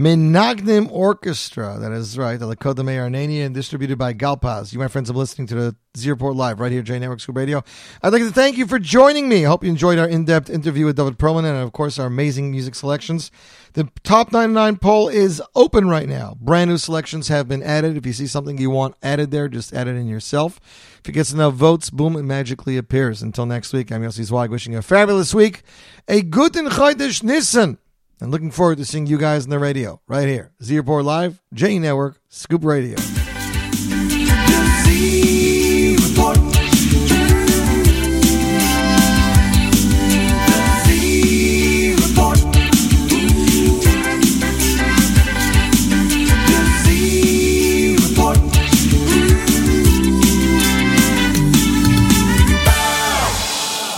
[0.00, 1.76] Menagnim Orchestra.
[1.78, 4.72] That is right, the Lakota Armenia, and distributed by Galpaz.
[4.72, 7.36] You, my friends, are listening to the Z Report Live right here, J Network Scoop
[7.36, 7.62] Radio.
[8.02, 9.44] I'd like to thank you for joining me.
[9.44, 12.50] I hope you enjoyed our in-depth interview with David Perlman and, of course, our amazing
[12.50, 13.30] music selections.
[13.74, 16.34] The top 99 poll is open right now.
[16.40, 17.98] Brand new selections have been added.
[17.98, 20.58] If you see something you want added there, just add it in yourself.
[21.00, 23.20] If it gets enough votes, boom, it magically appears.
[23.20, 25.62] Until next week, I'm Yossi Zweig wishing you a fabulous week,
[26.08, 27.76] a guten Chodesh Nissen,
[28.20, 30.52] and looking forward to seeing you guys on the radio right here.
[30.62, 32.96] Z Report Live, J Network, Scoop Radio.